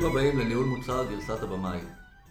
ברוכים 0.00 0.18
הבאים 0.18 0.38
לניהול 0.38 0.66
מוצר 0.66 1.04
גרסת 1.10 1.42
הבמאי. 1.42 1.78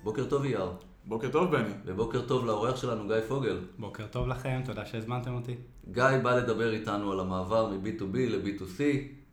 בוקר 0.03 0.29
טוב 0.29 0.43
אייר, 0.43 0.71
בוקר 1.05 1.31
טוב 1.31 1.51
בני. 1.51 1.69
ובוקר 1.85 2.27
טוב 2.27 2.45
לאורח 2.45 2.75
שלנו 2.75 3.07
גיא 3.07 3.21
פוגל. 3.27 3.59
בוקר 3.79 4.07
טוב 4.07 4.27
לכם, 4.27 4.61
תודה 4.65 4.85
שהזמנתם 4.85 5.33
אותי. 5.35 5.55
גיא 5.91 6.03
בא 6.23 6.35
לדבר 6.35 6.73
איתנו 6.73 7.11
על 7.11 7.19
המעבר 7.19 7.69
מ-B2B 7.69 8.17
ל-B2C 8.17 8.81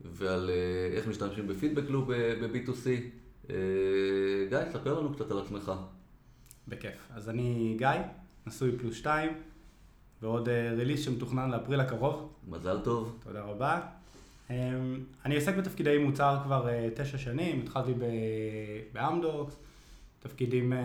ועל 0.00 0.50
אה, 0.50 0.96
איך 0.96 1.08
משתמשים 1.08 1.46
בפידבק 1.46 1.90
לופ 1.90 2.08
ב-B2C. 2.08 2.86
אה, 3.50 3.56
גיא, 4.48 4.72
ספר 4.72 5.00
לנו 5.00 5.14
קצת 5.14 5.30
על 5.30 5.38
עצמך. 5.38 5.72
בכיף. 6.68 7.08
אז 7.14 7.28
אני 7.28 7.74
גיא, 7.78 7.88
נשוי 8.46 8.78
פלוס 8.78 8.94
שתיים, 8.94 9.30
ועוד 10.22 10.48
ריליס 10.76 11.04
שמתוכנן 11.04 11.50
לאפריל 11.50 11.80
הקרוב. 11.80 12.32
מזל 12.48 12.80
טוב. 12.80 13.18
תודה 13.24 13.42
רבה. 13.42 13.80
אמ, 14.50 15.00
אני 15.24 15.34
עוסק 15.34 15.56
בתפקידי 15.56 15.98
מוצר 15.98 16.38
כבר 16.44 16.68
אה, 16.68 16.88
תשע 16.94 17.18
שנים, 17.18 17.60
התחלתי 17.60 17.92
באמדוקס, 18.92 19.56
תפקידים 20.20 20.72
אה, 20.72 20.78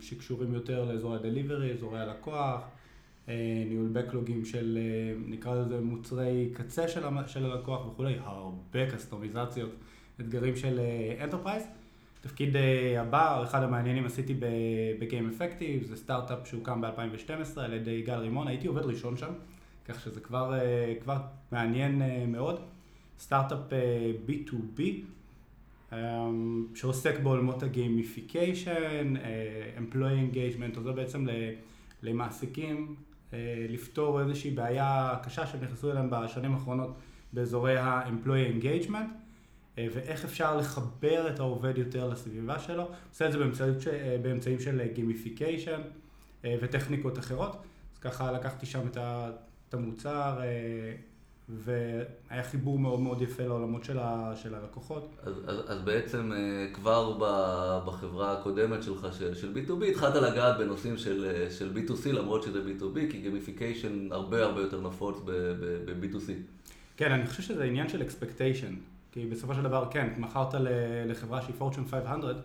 שקשורים 0.00 0.54
יותר 0.54 0.84
לאזורי 0.84 1.16
ה 1.16 1.22
delivery, 1.22 1.72
אזורי 1.72 2.00
הלקוח, 2.00 2.60
אה, 3.28 3.64
ניהול 3.68 3.88
backlogs 3.92 4.44
של 4.44 4.78
נקרא 5.26 5.54
לזה 5.54 5.80
מוצרי 5.80 6.50
קצה 6.54 6.88
של 6.88 7.44
הלקוח 7.44 7.86
וכולי, 7.86 8.14
הרבה 8.24 8.90
קסטומיזציות, 8.90 9.70
אתגרים 10.20 10.56
של 10.56 10.80
enterprise. 11.20 11.62
תפקיד 12.20 12.56
הבא, 12.98 13.42
אחד 13.42 13.62
המעניינים 13.62 14.06
עשיתי 14.06 14.34
ב 14.98 15.28
GamEffective, 15.28 15.84
זה 15.84 15.96
סטארט-אפ 15.96 16.38
שהוקם 16.48 16.80
ב-2012 16.80 17.60
על 17.60 17.72
ידי 17.72 18.02
גל 18.02 18.18
רימון, 18.18 18.48
הייתי 18.48 18.66
עובד 18.66 18.84
ראשון 18.84 19.16
שם. 19.16 19.32
כך 19.88 20.00
שזה 20.00 20.20
כבר, 20.20 20.52
כבר 21.00 21.16
מעניין 21.52 22.02
מאוד. 22.32 22.60
סטארט-אפ 23.20 23.58
B2B, 24.28 24.80
אה, 25.92 25.98
שעוסק 26.74 27.20
בעולמות 27.20 27.62
ה 27.62 27.73
gamification, 27.73 29.14
employee 29.76 30.34
engagement, 30.34 30.78
אז 30.78 30.82
זה 30.82 30.92
בעצם 30.92 31.26
למעסיקים 32.02 32.96
לפתור 33.68 34.20
איזושהי 34.20 34.50
בעיה 34.50 35.16
קשה 35.24 35.46
שהם 35.46 35.60
נכנסו 35.60 35.90
אליהם 35.90 36.10
בשנים 36.10 36.52
האחרונות 36.54 36.96
באזורי 37.32 37.76
ה-employee 37.76 38.62
engagement, 38.62 39.10
ואיך 39.76 40.24
אפשר 40.24 40.56
לחבר 40.56 41.28
את 41.28 41.40
העובד 41.40 41.78
יותר 41.78 42.08
לסביבה 42.08 42.58
שלו. 42.58 42.88
עושה 43.10 43.26
את 43.26 43.32
זה 43.32 43.38
באמצעים, 43.38 43.74
באמצעים 44.22 44.60
של 44.60 44.82
gamification 44.94 45.80
וטכניקות 46.44 47.18
אחרות. 47.18 47.56
אז 47.94 47.98
ככה 47.98 48.32
לקחתי 48.32 48.66
שם 48.66 48.86
את 49.68 49.74
המוצר, 49.74 50.40
אה, 50.40 50.94
והיה 51.56 52.42
חיבור 52.42 52.78
מאוד 52.78 53.00
מאוד 53.00 53.22
יפה 53.22 53.42
לעולמות 53.42 53.84
של, 53.84 53.98
ה, 53.98 54.32
של 54.36 54.54
הלקוחות. 54.54 55.16
אז, 55.22 55.34
אז, 55.46 55.56
אז 55.66 55.82
בעצם 55.82 56.32
אה, 56.32 56.66
כבר 56.72 57.18
בחברה 57.86 58.32
הקודמת 58.32 58.82
שלך, 58.82 59.06
של, 59.18 59.34
של 59.34 59.52
B2B, 59.54 59.84
התחלת 59.84 60.14
לגעת 60.14 60.58
בנושאים 60.58 60.96
של, 60.96 61.24
אה, 61.24 61.50
של 61.50 61.72
B2C, 61.76 62.08
למרות 62.08 62.42
שזה 62.42 62.58
B2B, 62.58 63.10
כי 63.10 63.20
גמיפיקיישן 63.20 64.12
הרבה 64.12 64.44
הרבה 64.44 64.60
יותר 64.60 64.80
נפוץ 64.80 65.16
ב-B2C. 65.24 66.30
כן, 66.96 67.12
אני 67.12 67.26
חושב 67.26 67.42
שזה 67.42 67.64
עניין 67.64 67.88
של 67.88 68.02
expectation. 68.02 68.74
כי 69.12 69.26
בסופו 69.26 69.54
של 69.54 69.62
דבר, 69.62 69.88
כן, 69.90 70.08
מכרת 70.18 70.54
לחברה 71.06 71.42
שהיא 71.42 71.54
Fortune 71.60 71.90
500, 71.90 72.36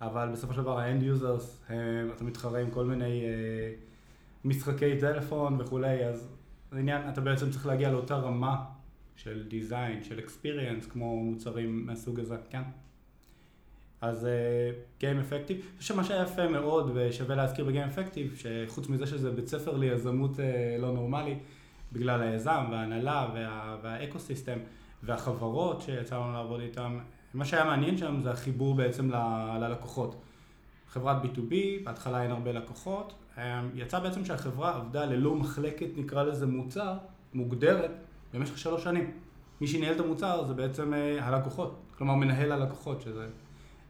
אבל 0.00 0.28
בסופו 0.32 0.54
של 0.54 0.60
דבר 0.60 0.78
ה-end 0.78 1.02
users, 1.02 1.72
אתה 2.16 2.24
מתחרה 2.24 2.60
עם 2.60 2.70
כל 2.70 2.84
מיני 2.84 3.22
משחקי 4.44 5.00
טלפון 5.00 5.60
וכולי, 5.60 6.04
אז 6.04 6.28
זה 6.70 6.78
עניין, 6.78 7.08
אתה 7.08 7.20
בעצם 7.20 7.50
צריך 7.50 7.66
להגיע 7.66 7.90
לאותה 7.90 8.16
רמה 8.16 8.64
של 9.16 9.48
דיזיין, 9.48 10.04
של 10.04 10.18
אקספיריאנס, 10.18 10.86
כמו 10.86 11.24
מוצרים 11.24 11.86
מהסוג 11.86 12.20
הזה, 12.20 12.36
כן? 12.50 12.62
אז 14.00 14.28
גיים 15.00 15.18
uh, 15.18 15.20
אפקטיב, 15.20 15.56
אני 15.56 15.78
חושב 15.78 15.94
שמה 15.94 16.04
שהיה 16.04 16.22
יפה 16.22 16.48
מאוד 16.48 16.90
ושווה 16.94 17.36
להזכיר 17.36 17.64
בגיים 17.64 17.88
אפקטיב, 17.88 18.36
שחוץ 18.36 18.88
מזה 18.88 19.06
שזה 19.06 19.30
בית 19.30 19.48
ספר 19.48 19.76
ליזמות 19.76 20.36
uh, 20.36 20.40
לא 20.80 20.92
נורמלי, 20.92 21.38
בגלל 21.92 22.22
היזם 22.22 22.64
וההנהלה 22.70 23.28
וה, 23.34 23.76
והאקוסיסטם 23.82 24.58
והחברות 25.02 25.80
שיצא 25.80 26.16
לנו 26.16 26.32
לעבוד 26.32 26.60
איתם, 26.60 26.98
מה 27.34 27.44
שהיה 27.44 27.64
מעניין 27.64 27.98
שם 27.98 28.20
זה 28.22 28.30
החיבור 28.30 28.74
בעצם 28.74 29.10
ל, 29.10 29.16
ללקוחות. 29.60 30.22
חברת 30.90 31.16
B2B, 31.24 31.54
בהתחלה 31.84 32.22
אין 32.22 32.30
הרבה 32.30 32.52
לקוחות, 32.52 33.12
אמ, 33.38 33.42
יצא 33.74 33.98
בעצם 33.98 34.24
שהחברה 34.24 34.76
עבדה 34.76 35.04
ללא 35.04 35.34
מחלקת, 35.34 35.86
נקרא 35.96 36.22
לזה 36.22 36.46
מוצר, 36.46 36.94
מוגדרת, 37.34 37.90
במשך 38.34 38.58
שלוש 38.58 38.84
שנים. 38.84 39.10
מי 39.60 39.66
שניהל 39.66 39.94
את 39.94 40.00
המוצר 40.00 40.44
זה 40.44 40.54
בעצם 40.54 40.94
אה, 40.94 41.26
הלקוחות, 41.26 41.76
כלומר 41.98 42.14
מנהל 42.14 42.52
הלקוחות, 42.52 43.00
שזה 43.00 43.26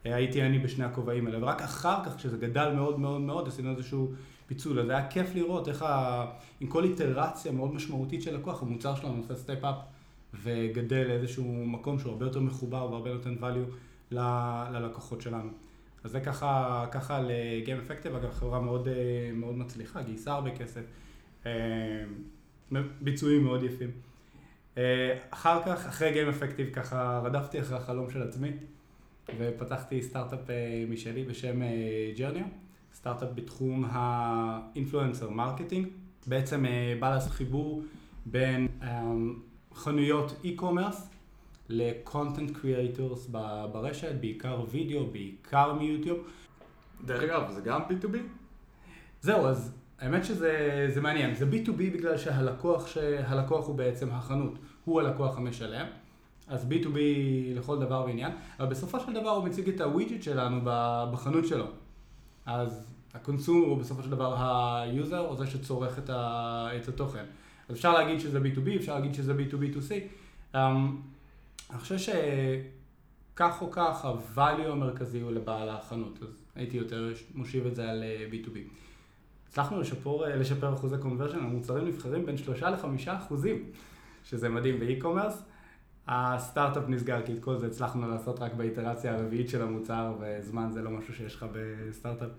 אה, 0.06 0.15
הייתי 0.15 0.43
אני 0.43 0.59
בשני 0.59 0.84
הכובעים 0.84 1.27
האלה, 1.27 1.39
ורק 1.43 1.62
אחר 1.62 2.05
כך, 2.05 2.16
כשזה 2.16 2.37
גדל 2.37 2.72
מאוד 2.75 3.00
מאוד 3.00 3.21
מאוד, 3.21 3.49
עשינו 3.49 3.71
איזשהו 3.71 4.12
פיצול, 4.47 4.81
אז 4.81 4.89
היה 4.89 5.09
כיף 5.09 5.34
לראות 5.34 5.69
איך 5.69 5.83
ה... 5.83 6.25
עם 6.60 6.69
כל 6.69 6.84
איטרציה 6.84 7.53
מאוד 7.53 7.75
משמעותית 7.75 8.22
של 8.22 8.37
לקוח, 8.37 8.62
המוצר 8.62 8.94
שלנו 8.94 9.16
עושה 9.16 9.37
step-up 9.37 9.76
וגדל 10.43 11.05
לאיזשהו 11.09 11.66
מקום 11.66 11.99
שהוא 11.99 12.12
הרבה 12.12 12.27
יותר 12.27 12.41
מחובר 12.41 12.93
והרבה 12.93 13.12
נותן 13.12 13.34
value 13.41 13.72
ל... 14.10 14.19
ללקוחות 14.72 15.21
שלנו. 15.21 15.50
אז 16.05 16.11
זה 16.11 16.21
ככה, 16.21 16.87
ככה 16.91 17.21
ל 17.21 17.78
GamEffective, 17.78 18.15
אגב 18.15 18.33
חברה 18.33 18.61
מאוד, 18.61 18.88
אה, 18.88 19.31
מאוד 19.34 19.59
מצליחה, 19.59 20.03
גייסה 20.03 20.33
הרבה 20.33 20.50
כסף, 20.50 20.83
אה, 21.47 21.53
ביצועים 23.00 23.44
מאוד 23.44 23.62
יפים. 23.62 23.91
אה, 24.78 25.19
אחר 25.31 25.62
כך, 25.62 25.87
אחרי 25.87 26.12
GamEffective, 26.12 26.71
ככה 26.72 27.21
רדפתי 27.25 27.60
אחרי 27.60 27.77
החלום 27.77 28.10
של 28.10 28.22
עצמי, 28.22 28.50
ופתחתי 29.39 30.03
סטארט-אפ 30.03 30.50
משלי 30.89 31.25
בשם 31.25 31.60
ג'רניו, 32.19 32.44
סטארט-אפ 32.94 33.28
בתחום 33.34 33.84
ה 33.91 34.03
influencer 34.03 35.31
marketing, 35.31 35.88
בעצם 36.27 36.65
בא 37.00 37.10
לעשות 37.10 37.33
חיבור 37.33 37.83
בין 38.27 38.69
חנויות 39.75 40.41
e-commerce 40.44 41.09
ל-content 41.70 42.56
creators 42.56 43.31
ברשת, 43.72 44.14
בעיקר 44.20 44.64
וידאו, 44.70 45.06
בעיקר 45.06 45.72
מיוטיוב. 45.72 46.19
דרך 47.04 47.22
אגב, 47.22 47.50
זה 47.50 47.60
גם 47.60 47.81
B2B? 47.82 48.16
זהו, 49.20 49.47
אז 49.47 49.72
האמת 49.98 50.25
שזה 50.25 51.00
מעניין. 51.03 51.34
זה 51.34 51.44
B2B 51.44 51.76
בגלל 51.76 52.19
שהלקוח, 52.19 52.86
שהלקוח 52.86 53.66
הוא 53.66 53.75
בעצם 53.75 54.10
החנות, 54.10 54.54
הוא 54.84 55.00
הלקוח 55.00 55.36
המשלם. 55.36 55.86
אז 56.48 56.66
B2B 56.70 56.97
לכל 57.54 57.80
דבר 57.80 58.04
ועניין, 58.06 58.32
אבל 58.60 58.69
בסופו 58.69 59.00
של 59.00 59.12
דבר 59.12 59.30
הוא 59.30 59.44
מציג 59.44 59.69
את 59.69 59.80
ה 59.81 59.87
widget 59.87 60.22
שלנו 60.22 60.60
בחנות 61.12 61.47
שלו. 61.47 61.66
אז 62.47 62.94
ה 63.15 63.20
consumer 63.20 63.66
הוא 63.66 63.78
בסופו 63.78 64.03
של 64.03 64.10
דבר 64.10 64.36
ה 64.38 64.52
user, 64.52 65.21
או 65.20 65.36
זה 65.36 65.47
שצורך 65.47 65.98
את, 65.98 66.10
ה, 66.10 66.69
את 66.76 66.88
התוכן. 66.88 67.25
אז 67.69 67.76
אפשר 67.76 67.92
להגיד 67.92 68.20
שזה 68.20 68.38
B2B, 68.38 68.76
אפשר 68.76 68.94
להגיד 68.94 69.14
שזה 69.14 69.34
B2B2C. 69.34 69.91
Um, 70.54 70.59
אני 71.70 71.78
חושב 71.78 71.97
שכך 71.98 73.58
או 73.60 73.70
כך 73.70 74.04
ה 74.04 74.15
value 74.15 74.69
המרכזי 74.69 75.20
הוא 75.20 75.32
לבעל 75.32 75.69
החנות, 75.69 76.19
אז 76.22 76.44
הייתי 76.54 76.76
יותר 76.76 77.12
מושיב 77.34 77.66
את 77.66 77.76
זה 77.76 77.91
על 77.91 78.03
אה, 78.03 78.26
B2B. 78.32 78.58
הצלחנו 79.48 79.80
לשפר, 79.80 80.25
אה, 80.25 80.36
לשפר 80.36 80.75
אחוזי 80.75 80.97
conversion, 81.00 81.38
המוצרים 81.38 81.88
נבחרים 81.88 82.26
בין 82.26 82.36
3 82.36 82.62
ל-5 82.62 82.86
אחוזים, 83.06 83.64
שזה 84.25 84.48
מדהים 84.48 84.80
באי-קומרס. 84.80 85.42
הסטארט-אפ 86.06 86.88
נסגר, 86.88 87.26
כי 87.26 87.32
את 87.32 87.38
כל 87.38 87.59
זה 87.59 87.66
הצלחנו 87.66 88.09
לעשות 88.09 88.41
רק 88.41 88.54
באיטרציה 88.54 89.14
הרביעית 89.14 89.48
של 89.48 89.62
המוצר, 89.62 90.12
וזמן 90.20 90.70
זה 90.72 90.82
לא 90.82 90.91
משהו 90.91 91.14
שיש 91.14 91.34
לך 91.34 91.47
בסטארט-אפ. 91.53 92.30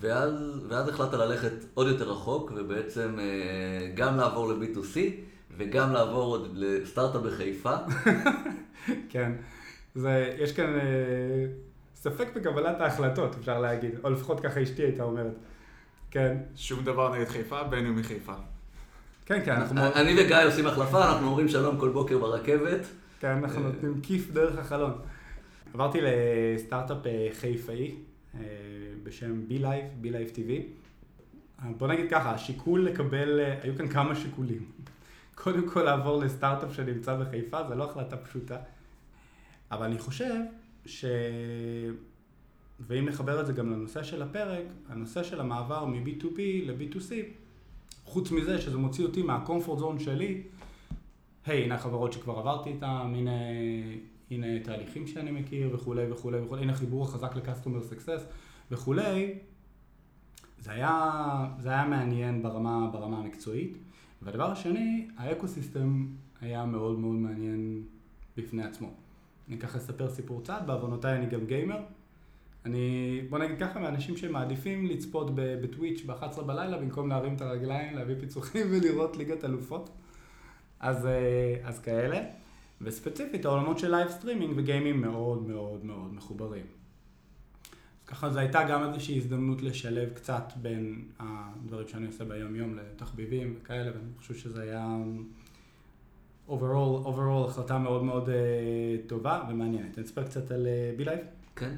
ואז, 0.00 0.32
ואז 0.68 0.88
החלטת 0.88 1.14
ללכת 1.14 1.52
עוד 1.74 1.86
יותר 1.88 2.10
רחוק, 2.10 2.52
ובעצם 2.56 3.16
אה, 3.18 3.92
גם 3.94 4.16
לעבור 4.16 4.52
ל-B2C, 4.52 4.98
וגם 5.58 5.92
לעבור 5.92 6.24
עוד 6.24 6.50
לסטארט-אפ 6.54 7.22
בחיפה. 7.22 7.76
כן, 9.12 9.32
זה, 9.94 10.34
יש 10.38 10.52
כאן 10.52 10.78
אה, 10.78 11.46
ספק 11.94 12.28
בקבלת 12.36 12.80
ההחלטות, 12.80 13.36
אפשר 13.40 13.60
להגיד, 13.60 13.90
או 14.04 14.10
לפחות 14.10 14.40
ככה 14.40 14.62
אשתי 14.62 14.82
הייתה 14.82 15.02
אומרת. 15.02 15.32
כן. 16.10 16.36
שום 16.56 16.84
דבר 16.84 17.16
נגד 17.16 17.28
חיפה, 17.28 17.62
בין 17.62 17.86
אם 17.86 17.96
מחיפה. 17.96 18.32
כן, 19.26 19.40
כן, 19.44 19.52
אנחנו... 19.52 19.80
אני 19.94 20.12
וגיא 20.12 20.36
עושים 20.46 20.66
החלפה, 20.66 21.12
אנחנו 21.12 21.26
אומרים 21.26 21.48
שלום 21.48 21.78
כל 21.78 21.88
בוקר 21.88 22.18
ברכבת. 22.18 22.86
כן, 23.20 23.28
אנחנו 23.28 23.60
אה, 23.60 23.66
נותנים 23.66 24.00
כיף 24.02 24.30
דרך 24.30 24.58
החלון. 24.58 24.92
עברתי 25.74 25.98
לסטארט-אפ 26.02 27.06
אה, 27.06 27.28
חיפאי 27.40 27.94
בשם 29.02 29.42
B-Live, 29.48 30.04
B-Live 30.04 30.36
TV. 30.36 30.50
בוא 31.78 31.88
נגיד 31.88 32.10
ככה, 32.10 32.30
השיקול 32.30 32.84
לקבל, 32.84 33.40
היו 33.62 33.76
כאן 33.76 33.88
כמה 33.88 34.14
שיקולים. 34.14 34.64
קודם 35.42 35.68
כל 35.68 35.82
לעבור 35.82 36.24
לסטארט-אפ 36.24 36.74
שנמצא 36.74 37.16
בחיפה, 37.16 37.68
זה 37.68 37.74
לא 37.74 37.90
החלטה 37.90 38.16
פשוטה. 38.16 38.56
אבל 39.70 39.86
אני 39.86 39.98
חושב 39.98 40.34
ש... 40.86 41.04
ואם 42.80 43.08
נחבר 43.08 43.40
את 43.40 43.46
זה 43.46 43.52
גם 43.52 43.70
לנושא 43.70 44.02
של 44.02 44.22
הפרק, 44.22 44.64
הנושא 44.88 45.22
של 45.22 45.40
המעבר 45.40 45.84
מ-B2B 45.84 46.38
ל-B2C, 46.38 47.12
חוץ 48.04 48.30
מזה 48.30 48.60
שזה 48.60 48.78
מוציא 48.78 49.04
אותי 49.04 49.22
מהקומפורט 49.22 49.78
זון 49.78 49.98
שלי, 49.98 50.42
היי, 51.46 51.64
הנה 51.64 51.74
החברות 51.74 52.12
שכבר 52.12 52.38
עברתי 52.38 52.70
איתן, 52.70 52.86
הנה, 52.86 53.30
הנה 54.30 54.60
תהליכים 54.60 55.06
שאני 55.06 55.30
מכיר 55.30 55.74
וכולי 55.74 56.12
וכולי 56.12 56.40
וכולי, 56.40 56.62
הנה 56.62 56.74
חיבור 56.74 57.04
החזק 57.04 57.36
ל-customer 57.36 57.92
success 57.92 58.20
וכולי, 58.70 59.38
זה 60.58 60.72
היה, 60.72 61.10
זה 61.58 61.68
היה 61.68 61.84
מעניין 61.84 62.42
ברמה, 62.42 62.88
ברמה 62.92 63.18
המקצועית. 63.18 63.78
והדבר 64.22 64.50
השני, 64.50 65.08
האקוסיסטם 65.16 66.06
היה 66.40 66.64
מאוד 66.64 66.98
מאוד 66.98 67.14
מעניין 67.14 67.82
בפני 68.36 68.62
עצמו. 68.64 68.90
אני 69.48 69.58
ככה 69.58 69.78
אספר 69.78 70.10
סיפור 70.10 70.40
צעד, 70.40 70.66
בעוונותיי 70.66 71.16
אני 71.16 71.26
גם 71.26 71.46
גיימר. 71.46 71.80
אני, 72.64 73.20
בוא 73.30 73.38
נגיד 73.38 73.58
ככה, 73.58 73.80
מאנשים 73.80 74.16
שמעדיפים 74.16 74.86
לצפות 74.86 75.30
בטוויץ' 75.34 76.02
ב-11 76.06 76.42
בלילה 76.42 76.78
במקום 76.78 77.08
להרים 77.08 77.34
את 77.34 77.40
הרגליים, 77.40 77.96
להביא 77.96 78.14
פיצוחים 78.20 78.66
ולראות 78.70 79.16
ליגת 79.16 79.44
אלופות. 79.44 79.90
אז, 80.80 81.06
אה, 81.06 81.56
אז 81.64 81.78
כאלה. 81.78 82.20
וספציפית 82.80 83.44
העולמות 83.44 83.78
של 83.78 83.90
live 83.90 84.08
streaming 84.08 84.54
ו 84.56 84.63
games 84.63 85.00
מאוד 85.00 85.48
מאוד 85.48 85.84
מאוד 85.84 86.14
מחוברים. 86.14 86.66
ככה 88.08 88.30
זו 88.30 88.38
הייתה 88.38 88.64
גם 88.64 88.88
איזושהי 88.88 89.16
הזדמנות 89.16 89.62
לשלב 89.62 90.08
קצת 90.14 90.52
בין 90.56 91.04
הדברים 91.18 91.88
שאני 91.88 92.06
עושה 92.06 92.24
ביום 92.24 92.56
יום 92.56 92.76
לתחביבים 92.78 93.54
וכאלה, 93.62 93.90
ואני 93.90 94.12
חושב 94.18 94.34
שזה 94.34 94.62
היה 94.62 94.96
overall, 96.48 97.04
overall 97.06 97.48
החלטה 97.48 97.78
מאוד 97.78 98.04
מאוד 98.04 98.28
uh, 98.28 98.32
טובה 99.08 99.42
ומעניינת. 99.50 99.98
אני 99.98 100.06
אספר 100.06 100.22
קצת 100.24 100.50
על 100.50 100.66
uh, 100.66 100.96
BeLive? 100.98 101.20
כן. 101.56 101.74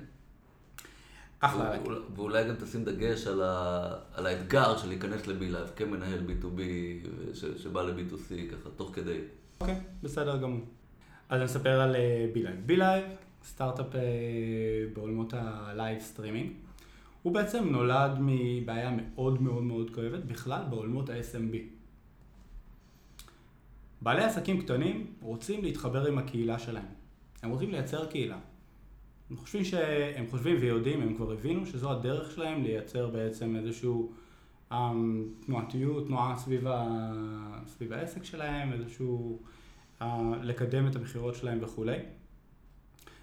אחלה. 1.40 1.70
ואולי- 1.84 2.00
ואולי 2.14 2.48
גם 2.48 2.54
תשים 2.54 2.84
דגש 2.84 3.26
על, 3.26 3.42
ה... 3.42 3.84
על 4.14 4.26
האתגר 4.26 4.76
של 4.76 4.88
להיכנס 4.88 5.26
ל 5.26 5.32
BeLive 5.32 5.68
כמנהל 5.76 6.18
B2B 6.26 6.60
ש... 7.34 7.44
שבא 7.44 7.82
ל-B2C 7.82 8.52
ככה, 8.52 8.70
תוך 8.76 8.90
כדי. 8.94 9.18
אוקיי, 9.60 9.76
בסדר 10.02 10.36
גמור. 10.36 10.60
אז 11.28 11.36
אני 11.36 11.44
אספר 11.44 11.80
על 11.80 11.96
BeLive. 12.32 12.56
BeLive, 12.66 13.04
סטארט-אפ 13.44 13.94
אה, 13.94 14.00
בעולמות 14.94 15.34
ה 15.36 15.49
live 15.49 16.00
streaming. 16.00 16.50
הוא 17.22 17.34
בעצם 17.34 17.68
נולד 17.68 18.10
מבעיה 18.20 18.90
מאוד 18.96 19.42
מאוד 19.42 19.62
מאוד 19.62 19.90
כואבת, 19.94 20.24
בכלל 20.24 20.62
בעולמות 20.70 21.10
ה-SMB. 21.10 21.56
בעלי 24.02 24.24
עסקים 24.24 24.62
קטנים 24.62 25.06
רוצים 25.20 25.64
להתחבר 25.64 26.06
עם 26.06 26.18
הקהילה 26.18 26.58
שלהם. 26.58 26.86
הם 27.42 27.50
רוצים 27.50 27.70
לייצר 27.70 28.06
קהילה. 28.06 28.38
הם 29.30 29.36
חושבים 29.36 29.64
שהם 29.64 30.26
חושבים 30.30 30.56
ויודעים, 30.60 31.02
הם 31.02 31.14
כבר 31.14 31.32
הבינו 31.32 31.66
שזו 31.66 31.90
הדרך 31.90 32.30
שלהם 32.30 32.62
לייצר 32.62 33.10
בעצם 33.10 33.56
איזשהו 33.56 34.12
um, 34.72 34.74
תנועתיות, 35.46 36.06
תנועה 36.06 36.36
סביב, 36.38 36.66
ה, 36.66 37.12
סביב 37.66 37.92
העסק 37.92 38.24
שלהם, 38.24 38.72
איזשהו 38.72 39.38
uh, 40.00 40.04
לקדם 40.42 40.86
את 40.86 40.96
המכירות 40.96 41.34
שלהם 41.34 41.58
וכולי. 41.62 41.98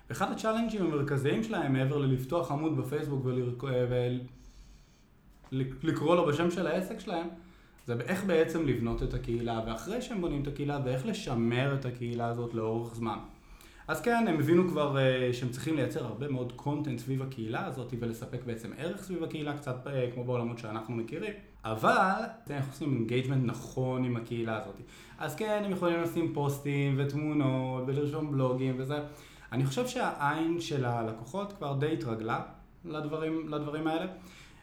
ואחד 0.10 0.32
הצ'אלנג'ים 0.32 0.86
המרכזיים 0.86 1.44
שלהם, 1.44 1.74
מעבר 1.74 1.98
ללפתוח 1.98 2.52
עמוד 2.52 2.78
בפייסבוק 2.78 3.26
ולקרוא 5.52 6.16
לו 6.16 6.26
בשם 6.26 6.52
של 6.52 6.68
העסק 6.68 7.00
שלהם, 7.00 7.28
זה 7.88 7.96
איך 8.08 8.24
בעצם 8.24 8.68
לבנות 8.68 9.04
את 9.04 9.14
הקהילה, 9.14 9.62
ואחרי 9.68 10.02
שהם 10.02 10.22
בונים 10.22 10.42
את 10.42 10.48
הקהילה, 10.48 10.80
ואיך 10.86 11.06
לשמר 11.06 11.76
את 11.80 11.86
הקהילה 11.86 12.28
הזאת 12.28 12.54
לאורך 12.54 12.96
זמן. 12.96 13.18
אז 13.88 14.02
כן, 14.02 14.26
הם 14.28 14.40
הבינו 14.40 14.70
כבר 14.70 14.98
אה, 14.98 15.34
שהם 15.34 15.50
צריכים 15.50 15.76
לייצר 15.76 16.06
הרבה 16.06 16.28
מאוד 16.28 16.54
content 16.56 17.00
סביב 17.00 17.22
הקהילה 17.22 17.66
הזאת 17.66 17.94
ולספק 18.00 18.40
בעצם 18.46 18.70
ערך 18.78 19.04
סביב 19.04 19.24
הקהילה, 19.24 19.58
קצת 19.58 19.88
אה, 19.88 20.14
כמו 20.14 20.24
בעולמות 20.24 20.60
שאנחנו 20.60 20.96
מכירים, 20.96 21.34
אבל 21.66 22.22
אנחנו 22.50 22.72
עושים 22.72 22.94
engagement 22.94 23.46
נכון 23.46 24.04
עם 24.04 24.18
הקהילה 24.18 24.58
הזאת. 24.58 24.76
אז 25.18 25.36
כן, 25.36 25.62
הם 25.66 25.72
יכולים 25.72 26.02
לשים 26.02 26.34
פוסטים 26.34 26.96
ותמונות 26.98 27.84
ולרשום 27.88 28.32
בלוגים 28.32 28.76
וזה. 28.78 28.98
אני 29.52 29.66
חושב 29.66 29.88
שהעין 29.88 30.62
של 30.62 30.86
הלקוחות 30.86 31.54
כבר 31.54 31.74
די 31.74 31.94
התרגלה 31.94 32.42
לדברים, 32.86 33.50
לדברים 33.50 33.88
האלה. 33.88 34.06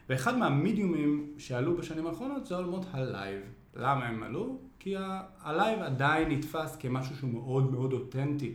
ואחד 0.09 0.37
מהמידיומים 0.37 1.33
שעלו 1.37 1.77
בשנים 1.77 2.07
האחרונות 2.07 2.45
זה 2.45 2.55
עולמות 2.55 2.85
הלייב. 2.91 3.41
למה 3.75 4.05
הם 4.05 4.23
עלו? 4.23 4.57
כי 4.79 4.95
הלייב 5.41 5.79
עדיין 5.79 6.31
נתפס 6.31 6.75
כמשהו 6.75 7.15
שהוא 7.15 7.29
מאוד 7.29 7.71
מאוד 7.71 7.93
אותנטי 7.93 8.53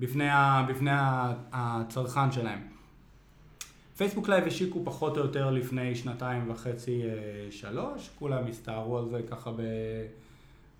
בפני, 0.00 0.28
ה, 0.28 0.66
בפני 0.68 0.90
ה, 0.90 1.34
הצרכן 1.52 2.32
שלהם. 2.32 2.60
פייסבוק 3.96 4.28
לייב 4.28 4.46
השיקו 4.46 4.84
פחות 4.84 5.18
או 5.18 5.22
יותר 5.22 5.50
לפני 5.50 5.94
שנתיים 5.94 6.50
וחצי, 6.50 7.02
אה, 7.02 7.08
שלוש, 7.50 8.10
כולם 8.18 8.46
הסתערו 8.46 8.98
על 8.98 9.08
זה 9.08 9.20
ככה 9.30 9.52
ב, 9.52 9.62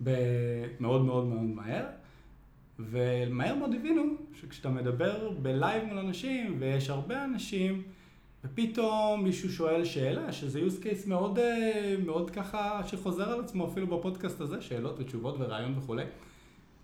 ב, 0.03 0.11
מאוד 0.79 1.05
מאוד 1.05 1.25
מאוד 1.25 1.41
מהר. 1.41 1.85
ומהר 2.79 3.55
מאוד 3.55 3.73
הבינו 3.73 4.03
שכשאתה 4.33 4.69
מדבר 4.69 5.29
בלייב 5.41 5.83
מול 5.83 5.97
אנשים, 5.97 6.55
ויש 6.59 6.89
הרבה 6.89 7.23
אנשים, 7.23 7.83
ופתאום 8.43 9.23
מישהו 9.23 9.49
שואל 9.49 9.85
שאלה, 9.85 10.31
שזה 10.31 10.59
use 10.59 10.83
case 10.83 11.09
מאוד, 11.09 11.39
אה, 11.39 11.95
מאוד 12.05 12.31
ככה 12.31 12.81
שחוזר 12.87 13.31
על 13.31 13.39
עצמו 13.39 13.67
אפילו 13.67 13.87
בפודקאסט 13.87 14.41
הזה, 14.41 14.61
שאלות 14.61 14.99
ותשובות 14.99 15.35
וריאיון 15.39 15.77
וכולי. 15.77 16.03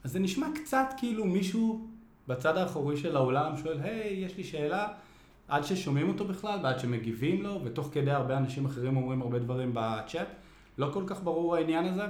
אז 0.03 0.11
זה 0.11 0.19
נשמע 0.19 0.47
קצת 0.55 0.93
כאילו 0.97 1.25
מישהו 1.25 1.87
בצד 2.27 2.57
האחורי 2.57 2.97
של 2.97 3.15
האולם 3.15 3.57
שואל, 3.57 3.79
היי, 3.81 4.13
יש 4.13 4.37
לי 4.37 4.43
שאלה, 4.43 4.87
עד 5.47 5.63
ששומעים 5.63 6.09
אותו 6.09 6.25
בכלל 6.25 6.59
ועד 6.63 6.79
שמגיבים 6.79 7.43
לו, 7.43 7.61
ותוך 7.63 7.89
כדי 7.91 8.11
הרבה 8.11 8.37
אנשים 8.37 8.65
אחרים 8.65 8.97
אומרים 8.97 9.21
הרבה 9.21 9.39
דברים 9.39 9.71
בצ'אט, 9.73 10.27
לא 10.77 10.89
כל 10.93 11.03
כך 11.07 11.23
ברור 11.23 11.55
העניין 11.55 11.85
הזה. 11.85 12.03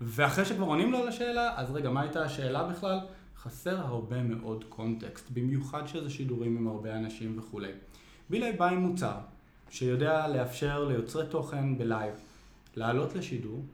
ואחרי 0.00 0.44
שכבר 0.44 0.64
עונים 0.64 0.92
לו 0.92 0.98
על 0.98 1.08
השאלה, 1.08 1.52
אז 1.56 1.70
רגע, 1.70 1.90
מה 1.90 2.00
הייתה 2.00 2.24
השאלה 2.24 2.64
בכלל? 2.64 2.98
חסר 3.36 3.76
הרבה 3.80 4.22
מאוד 4.22 4.64
קונטקסט, 4.68 5.30
במיוחד 5.30 5.86
שזה 5.86 6.10
שידורים 6.10 6.56
עם 6.56 6.68
הרבה 6.68 6.96
אנשים 6.96 7.38
וכולי. 7.38 7.72
בילי 8.30 8.52
בא 8.52 8.68
עם 8.68 8.78
מוצר 8.78 9.14
שיודע 9.70 10.28
לאפשר 10.28 10.84
ליוצרי 10.84 11.26
תוכן 11.26 11.78
בלייב 11.78 12.14
לעלות 12.76 13.14
לשידור 13.14 13.64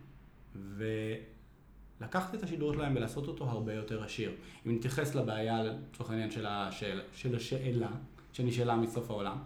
ולקחת 0.77 2.35
את 2.35 2.43
השידור 2.43 2.75
שלהם 2.75 2.97
ולעשות 2.97 3.29
אותו 3.29 3.45
הרבה 3.45 3.75
יותר 3.75 4.05
עשיר. 4.05 4.33
אם 4.67 4.75
נתייחס 4.75 5.15
לבעיה, 5.15 5.63
לצורך 5.63 6.11
העניין 6.11 6.31
של, 6.31 6.47
השאל, 6.47 7.01
של 7.15 7.37
השאלה 7.37 7.91
שנשאלה 8.33 8.77
מסוף 8.77 9.11
העולם, 9.11 9.37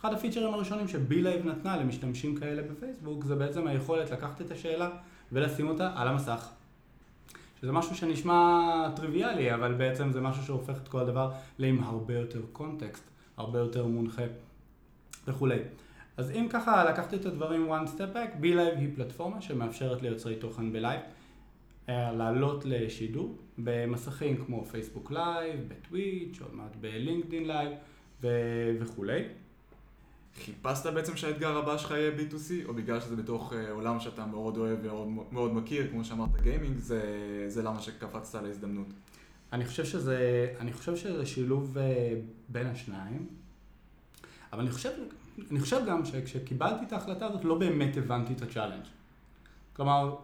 אחד 0.00 0.14
הפיצ'רים 0.14 0.54
הראשונים 0.54 0.88
ש 0.88 1.02
BeLive 1.02 1.46
נתנה 1.46 1.76
למשתמשים 1.76 2.36
כאלה 2.36 2.62
בפייסבוק 2.62 3.24
זה 3.24 3.34
בעצם 3.36 3.66
היכולת 3.66 4.10
לקחת 4.10 4.40
את 4.40 4.50
השאלה 4.50 4.90
ולשים 5.32 5.68
אותה 5.68 5.92
על 5.96 6.08
המסך. 6.08 6.48
שזה 7.60 7.72
משהו 7.72 7.96
שנשמע 7.96 8.88
טריוויאלי, 8.96 9.54
אבל 9.54 9.74
בעצם 9.74 10.12
זה 10.12 10.20
משהו 10.20 10.42
שהופך 10.42 10.76
את 10.82 10.88
כל 10.88 11.00
הדבר 11.00 11.30
לעם 11.58 11.82
הרבה 11.82 12.14
יותר 12.14 12.40
context, 12.52 13.04
הרבה 13.36 13.58
יותר 13.58 13.86
מונחה 13.86 14.22
וכולי. 15.28 15.58
אז 16.16 16.30
אם 16.30 16.46
ככה 16.50 16.84
לקחת 16.84 17.14
את 17.14 17.26
הדברים 17.26 17.72
one 17.72 17.86
step 17.86 18.16
back, 18.16 18.42
BeLive 18.42 18.78
היא 18.78 18.88
פלטפורמה 18.94 19.40
שמאפשרת 19.40 20.02
ליוצרי 20.02 20.36
תוכן 20.36 20.72
בלייב 20.72 21.00
אה, 21.88 22.12
לעלות 22.12 22.64
לשידור 22.64 23.36
במסכים 23.58 24.44
כמו 24.44 24.64
פייסבוק 24.64 25.10
לייב, 25.10 25.60
בטוויץ', 25.68 26.40
עוד 26.40 26.54
מעט 26.54 26.76
בלינקדין 26.80 27.46
לייב 27.46 27.72
וכולי. 28.80 29.22
חיפשת 30.42 30.86
בעצם 30.86 31.16
שהאתגר 31.16 31.56
הבא 31.56 31.78
שלך 31.78 31.90
יהיה 31.90 32.12
B2C, 32.16 32.68
או 32.68 32.74
בגלל 32.74 33.00
שזה 33.00 33.16
בתוך 33.16 33.52
אה, 33.52 33.70
עולם 33.70 34.00
שאתה 34.00 34.26
מאוד 34.26 34.56
אוהב 34.56 34.78
ומאוד 34.82 35.08
מאוד 35.32 35.54
מכיר, 35.54 35.90
כמו 35.90 36.04
שאמרת 36.04 36.42
גיימינג, 36.42 36.78
זה, 36.78 37.02
זה 37.48 37.62
למה 37.62 37.80
שקפצת 37.82 38.42
להזדמנות. 38.42 38.86
אני 39.52 39.64
חושב 39.66 39.84
שזה, 39.84 40.48
אני 40.60 40.72
חושב 40.72 40.96
שזה 40.96 41.26
שילוב 41.26 41.78
אה, 41.78 42.14
בין 42.48 42.66
השניים, 42.66 43.26
אבל 44.52 44.60
אני 44.62 44.70
חושב, 44.70 44.90
אני 45.50 45.60
חושב 45.60 45.80
גם 45.88 46.04
שכשקיבלתי 46.04 46.84
את 46.84 46.92
ההחלטה 46.92 47.26
הזאת 47.26 47.44
לא 47.44 47.58
באמת 47.58 47.96
הבנתי 47.96 48.32
את 48.32 48.42
ה 48.42 48.46
challenge. 48.46 48.84
כלומר, 49.72 50.16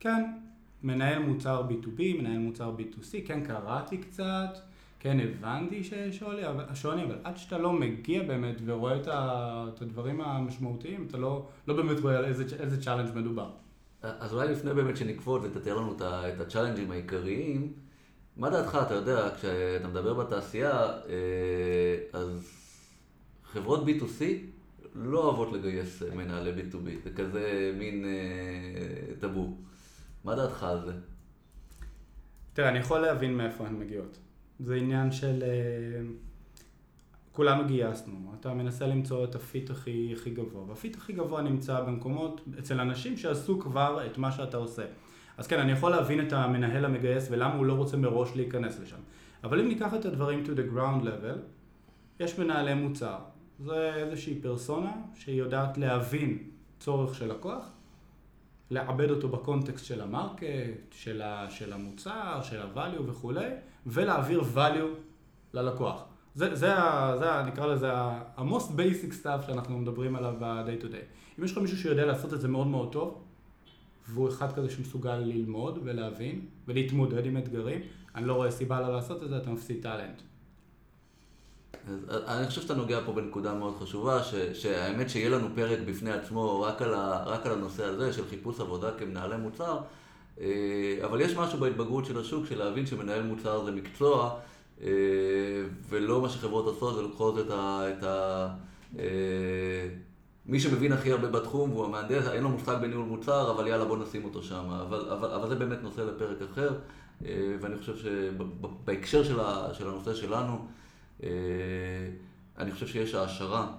כן, 0.00 0.32
מנהל 0.82 1.18
מוצר 1.18 1.68
B2B, 1.68 2.00
מנהל 2.18 2.38
מוצר 2.38 2.74
B2C, 2.78 3.26
כן 3.26 3.44
קראתי 3.44 3.98
קצת, 3.98 4.58
כן 5.02 5.20
הבנתי 5.20 5.84
שיש 5.84 6.18
שוני, 6.74 7.04
אבל, 7.04 7.18
עד 7.24 7.36
שאתה 7.36 7.58
לא 7.58 7.72
מגיע 7.72 8.22
באמת 8.22 8.56
ורואה 8.64 8.96
את, 8.96 9.08
ה, 9.08 9.68
את 9.74 9.82
הדברים 9.82 10.20
המשמעותיים, 10.20 11.06
אתה 11.10 11.18
לא, 11.18 11.48
לא 11.66 11.76
באמת 11.76 12.00
רואה 12.00 12.18
על 12.18 12.24
איזה, 12.24 12.44
איזה 12.60 12.82
challenge 12.82 13.14
מדובר. 13.14 13.50
אז 14.02 14.34
אולי 14.34 14.48
לפני 14.48 14.74
באמת 14.74 14.96
שנקפוץ 14.96 15.42
ותתאר 15.44 15.76
לנו 15.76 15.96
את 16.02 16.40
הצ'אלנג'ים 16.40 16.90
העיקריים, 16.90 17.72
מה 18.36 18.50
דעתך, 18.50 18.78
אתה 18.86 18.94
יודע, 18.94 19.28
כשאתה 19.36 19.88
מדבר 19.88 20.14
בתעשייה, 20.14 20.86
אה, 20.86 21.96
אז 22.12 22.50
חברות 23.44 23.84
B2C 23.86 24.22
לא 24.94 25.24
אוהבות 25.24 25.52
לגייס 25.52 26.02
מנהלי 26.02 26.50
B2B, 26.50 27.04
זה 27.04 27.10
כזה 27.12 27.72
מין 27.78 28.04
אה, 28.04 29.14
טאבו. 29.20 29.56
מה 30.24 30.34
דעתך 30.34 30.62
על 30.62 30.84
זה? 30.86 30.92
תראה, 32.52 32.68
אני 32.68 32.78
יכול 32.78 32.98
להבין 33.00 33.36
מאיפה 33.36 33.66
הן 33.66 33.78
מגיעות. 33.78 34.18
זה 34.62 34.74
עניין 34.74 35.12
של... 35.12 35.42
אה, 35.42 36.02
כולנו 37.32 37.64
גייסנו, 37.66 38.34
אתה 38.40 38.54
מנסה 38.54 38.86
למצוא 38.86 39.24
את 39.24 39.34
הפיט 39.34 39.70
הכי, 39.70 40.14
הכי 40.16 40.30
גבוה, 40.30 40.64
והפיט 40.68 40.96
הכי 40.96 41.12
גבוה 41.12 41.42
נמצא 41.42 41.80
במקומות, 41.80 42.40
אצל 42.58 42.80
אנשים 42.80 43.16
שעשו 43.16 43.60
כבר 43.60 44.06
את 44.06 44.18
מה 44.18 44.32
שאתה 44.32 44.56
עושה. 44.56 44.82
אז 45.36 45.46
כן, 45.46 45.60
אני 45.60 45.72
יכול 45.72 45.90
להבין 45.90 46.26
את 46.26 46.32
המנהל 46.32 46.84
המגייס 46.84 47.28
ולמה 47.30 47.54
הוא 47.54 47.66
לא 47.66 47.72
רוצה 47.72 47.96
מראש 47.96 48.36
להיכנס 48.36 48.80
לשם. 48.80 48.96
אבל 49.44 49.60
אם 49.60 49.68
ניקח 49.68 49.94
את 49.94 50.04
הדברים 50.04 50.44
to 50.44 50.48
the 50.48 50.74
ground 50.74 51.04
level, 51.04 51.38
יש 52.20 52.38
מנהלי 52.38 52.74
מוצר. 52.74 53.18
זה 53.58 53.94
איזושהי 53.94 54.40
פרסונה 54.40 54.92
שהיא 55.14 55.38
יודעת 55.38 55.78
להבין 55.78 56.38
צורך 56.80 57.14
של 57.14 57.32
לקוח, 57.32 57.70
לעבד 58.72 59.10
אותו 59.10 59.28
בקונטקסט 59.28 59.84
של 59.84 60.00
המרקט, 60.00 60.44
של, 60.90 61.22
ה, 61.22 61.46
של 61.50 61.72
המוצר, 61.72 62.40
של 62.42 62.60
ה-value 62.60 63.02
וכולי, 63.06 63.48
ולהעביר 63.86 64.42
value 64.54 64.98
ללקוח. 65.54 66.04
זה, 66.34 66.54
זה, 66.54 66.74
ה, 66.74 67.16
זה 67.18 67.32
ה, 67.32 67.46
נקרא 67.46 67.66
לזה 67.66 67.92
ה-most 67.92 68.70
basic 68.76 69.24
stuff 69.24 69.46
שאנחנו 69.46 69.78
מדברים 69.78 70.16
עליו 70.16 70.34
ב-day 70.38 70.82
to 70.82 70.86
day. 70.86 71.04
אם 71.38 71.44
יש 71.44 71.52
לך 71.52 71.58
מישהו 71.58 71.76
שיודע 71.76 72.06
לעשות 72.06 72.34
את 72.34 72.40
זה 72.40 72.48
מאוד 72.48 72.66
מאוד 72.66 72.92
טוב, 72.92 73.22
והוא 74.08 74.28
אחד 74.28 74.52
כזה 74.52 74.70
שמסוגל 74.70 75.16
ללמוד 75.16 75.78
ולהבין 75.84 76.46
ולהתמודד 76.68 77.26
עם 77.26 77.36
אתגרים, 77.36 77.80
אני 78.14 78.26
לא 78.26 78.34
רואה 78.34 78.50
סיבה 78.50 78.80
לא 78.80 78.92
לעשות 78.92 79.22
את 79.22 79.28
זה, 79.28 79.36
אתה 79.36 79.50
מפסיד 79.50 79.82
טאלנט. 79.82 80.22
אז 82.08 82.38
אני 82.38 82.46
חושב 82.46 82.60
שאתה 82.60 82.74
נוגע 82.74 83.00
פה 83.06 83.12
בנקודה 83.12 83.54
מאוד 83.54 83.74
חשובה, 83.80 84.22
ש, 84.22 84.34
שהאמת 84.34 85.10
שיהיה 85.10 85.30
לנו 85.30 85.48
פרק 85.54 85.78
בפני 85.86 86.12
עצמו 86.12 86.60
רק 86.60 86.82
על, 86.82 86.94
ה, 86.94 87.22
רק 87.26 87.46
על 87.46 87.52
הנושא 87.52 87.84
הזה 87.84 88.12
של 88.12 88.28
חיפוש 88.28 88.60
עבודה 88.60 88.90
כמנהלי 88.98 89.36
מוצר, 89.36 89.78
אה, 90.40 90.98
אבל 91.04 91.20
יש 91.20 91.36
משהו 91.36 91.58
בהתבגרות 91.58 92.04
של 92.04 92.20
השוק 92.20 92.46
של 92.46 92.58
להבין 92.58 92.86
שמנהל 92.86 93.22
מוצר 93.22 93.64
זה 93.64 93.70
מקצוע, 93.70 94.38
אה, 94.82 94.88
ולא 95.88 96.20
מה 96.20 96.28
שחברות 96.28 96.66
עושות, 96.66 96.94
זה 96.94 97.02
לוקחות 97.02 97.38
את 97.38 97.50
ה... 97.50 97.82
את 97.90 98.04
ה 98.04 98.48
אה, 98.98 99.04
מי 100.46 100.60
שמבין 100.60 100.92
הכי 100.92 101.12
הרבה 101.12 101.28
בתחום 101.28 101.72
והוא 101.72 101.84
המהנדס, 101.84 102.28
אין 102.28 102.42
לו 102.42 102.48
מושג 102.48 102.76
בניהול 102.82 103.04
מוצר, 103.04 103.50
אבל 103.50 103.66
יאללה 103.66 103.84
בוא 103.84 103.96
נשים 103.96 104.24
אותו 104.24 104.42
שם. 104.42 104.70
אבל, 104.70 105.10
אבל, 105.10 105.30
אבל 105.30 105.48
זה 105.48 105.54
באמת 105.54 105.82
נושא 105.82 106.00
לפרק 106.00 106.36
אחר, 106.52 106.70
ואני 107.60 107.78
חושב 107.78 107.96
שבהקשר 107.96 109.24
של, 109.24 109.38
של 109.72 109.88
הנושא 109.88 110.14
שלנו, 110.14 110.66
אני 112.58 112.70
חושב 112.70 112.86
שיש 112.86 113.14
העשרה. 113.14 113.72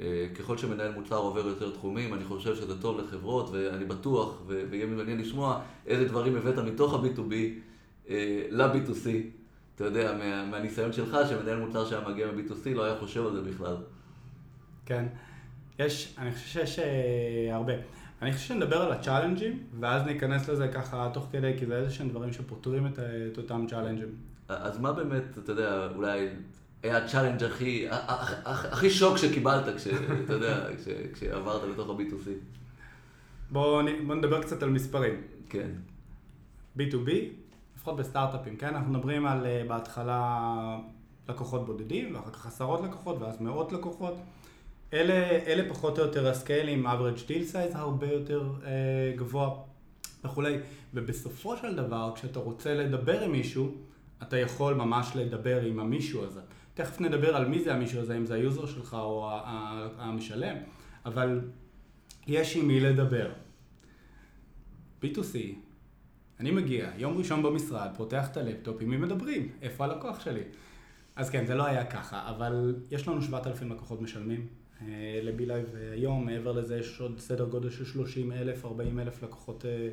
אה, 0.00 0.26
ככל 0.34 0.58
שמנהל 0.58 0.92
מוצר 0.92 1.16
עובר 1.16 1.46
יותר 1.46 1.70
תחומים, 1.70 2.14
אני 2.14 2.24
חושב 2.24 2.56
שזה 2.56 2.82
טוב 2.82 3.00
לחברות, 3.00 3.50
ואני 3.52 3.84
בטוח, 3.84 4.42
ויהיה 4.46 4.86
מעניין 4.86 5.18
לשמוע 5.18 5.60
איזה 5.86 6.08
דברים 6.08 6.36
הבאת 6.36 6.58
מתוך 6.58 6.94
ה-B2B 6.94 7.32
אה, 8.08 8.42
ל-B2C. 8.50 9.08
אתה 9.74 9.84
יודע, 9.84 10.12
מה, 10.12 10.44
מהניסיון 10.44 10.92
שלך, 10.92 11.16
שמנהל 11.28 11.60
מוצר 11.60 11.86
שהיה 11.86 12.08
מגיע 12.08 12.26
מ-B2C 12.26 12.68
לא 12.74 12.84
היה 12.84 12.96
חושב 12.96 13.26
על 13.26 13.32
זה 13.32 13.42
בכלל. 13.42 13.76
כן, 14.86 15.06
יש, 15.78 16.14
אני 16.18 16.32
חושב 16.32 16.46
שיש 16.48 16.78
אה, 16.78 17.54
הרבה. 17.54 17.72
אני 18.22 18.32
חושב 18.32 18.48
שנדבר 18.48 18.82
על 18.82 18.92
הצ'אלנג'ים, 18.92 19.62
ואז 19.80 20.02
ניכנס 20.02 20.48
לזה 20.48 20.68
ככה 20.68 21.10
תוך 21.14 21.28
כדי, 21.32 21.54
כי 21.58 21.66
זה 21.66 21.76
איזה 21.76 21.90
שהם 21.90 22.08
דברים 22.08 22.32
שפותרים 22.32 22.86
את, 22.86 22.98
את 23.32 23.38
אותם 23.38 23.66
צ'אלנג'ים. 23.70 24.08
אז 24.48 24.78
מה 24.78 24.92
באמת, 24.92 25.38
אתה 25.38 25.52
יודע, 25.52 25.88
אולי 25.94 26.28
ה 26.84 26.90
challenge 26.90 27.44
הכי, 27.44 27.86
הכי 27.90 28.90
שוק 28.90 29.16
שקיבלת, 29.16 29.76
כשאתה 29.76 30.32
יודע, 30.32 30.66
כשעברת 31.14 31.62
לתוך 31.68 31.88
ה-B2C. 31.88 32.28
בואו 33.50 33.82
בוא 34.06 34.14
נדבר 34.14 34.42
קצת 34.42 34.62
על 34.62 34.70
מספרים. 34.70 35.14
כן. 35.48 35.70
B2B, 36.78 37.10
לפחות 37.76 37.96
בסטארט-אפים, 37.96 38.56
כן? 38.56 38.66
אנחנו 38.66 38.92
מדברים 38.92 39.26
על 39.26 39.46
אה, 39.46 39.62
בהתחלה 39.68 40.78
לקוחות 41.28 41.66
בודדים, 41.66 42.14
ואחר 42.14 42.30
כך 42.30 42.46
עשרות 42.46 42.80
לקוחות, 42.80 43.16
ואז 43.20 43.40
מאות 43.40 43.72
לקוחות. 43.72 44.14
אלה, 44.92 45.14
אלה 45.46 45.68
פחות 45.68 45.98
או 45.98 46.04
יותר 46.04 46.28
הסקיילים, 46.28 46.86
average 46.86 47.28
deal 47.28 47.52
size 47.52 47.78
הרבה 47.78 48.12
יותר 48.12 48.52
אה, 48.64 49.12
גבוה 49.16 49.50
וכולי. 50.24 50.56
ובסופו 50.94 51.56
של 51.56 51.76
דבר, 51.76 52.12
כשאתה 52.14 52.38
רוצה 52.38 52.74
לדבר 52.74 53.20
עם 53.20 53.32
מישהו, 53.32 53.74
אתה 54.22 54.38
יכול 54.38 54.74
ממש 54.74 55.10
לדבר 55.14 55.60
עם 55.60 55.80
המישהו 55.80 56.24
הזה. 56.24 56.40
תכף 56.78 57.00
נדבר 57.00 57.36
על 57.36 57.48
מי 57.48 57.60
זה 57.64 57.74
המישהו 57.74 58.00
הזה, 58.00 58.16
אם 58.16 58.26
זה 58.26 58.34
היוזר 58.34 58.66
שלך 58.66 58.94
או 58.94 59.30
המשלם, 59.98 60.56
אבל 61.06 61.40
יש 62.26 62.56
עם 62.56 62.68
מי 62.68 62.80
לדבר. 62.80 63.30
B2C, 65.02 65.36
אני 66.40 66.50
מגיע, 66.50 66.90
יום 66.96 67.18
ראשון 67.18 67.42
במשרד, 67.42 67.90
פותח 67.96 68.28
את 68.30 68.36
הלפטופ, 68.36 68.76
עם 68.80 68.90
מי 68.90 68.96
מדברים? 68.96 69.52
איפה 69.62 69.84
הלקוח 69.84 70.20
שלי? 70.20 70.42
אז 71.16 71.30
כן, 71.30 71.46
זה 71.46 71.54
לא 71.54 71.66
היה 71.66 71.84
ככה, 71.84 72.30
אבל 72.30 72.74
יש 72.90 73.08
לנו 73.08 73.22
7,000 73.22 73.72
לקוחות 73.72 74.00
משלמים 74.00 74.46
אה, 74.82 75.20
ל 75.22 75.46
BeLive 75.46 75.74
היום, 75.92 76.26
מעבר 76.26 76.52
לזה 76.52 76.78
יש 76.78 77.00
עוד 77.00 77.18
סדר 77.18 77.44
גודל 77.44 77.70
של 77.70 77.84
30 77.84 78.32
אלף, 78.32 78.64
40 78.64 78.98
אלף 78.98 79.22
לקוחות 79.22 79.64
אה, 79.64 79.88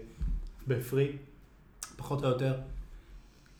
ב 0.67 0.75
free, 0.75 1.12
פחות 1.96 2.24
או 2.24 2.30
יותר. 2.30 2.54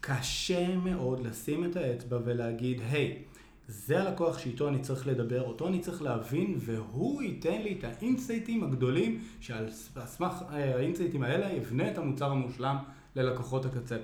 קשה 0.07 0.77
מאוד 0.77 1.27
לשים 1.27 1.65
את 1.65 1.75
האצבע 1.75 2.17
ולהגיד, 2.25 2.81
היי, 2.89 3.24
hey, 3.24 3.38
זה 3.67 4.01
הלקוח 4.01 4.38
שאיתו 4.38 4.67
אני 4.67 4.79
צריך 4.79 5.07
לדבר, 5.07 5.41
אותו 5.41 5.67
אני 5.67 5.79
צריך 5.79 6.01
להבין, 6.01 6.55
והוא 6.59 7.21
ייתן 7.21 7.62
לי 7.62 7.77
את 7.79 7.83
האינסייטים 7.83 8.63
הגדולים, 8.63 9.24
שעל 9.39 9.71
סמך 10.05 10.33
אה, 10.51 10.75
האינסייטים 10.75 11.24
האלה 11.24 11.53
יבנה 11.53 11.91
את 11.91 11.97
המוצר 11.97 12.31
המושלם 12.31 12.77
ללקוחות 13.15 13.65
הקצה. 13.65 13.97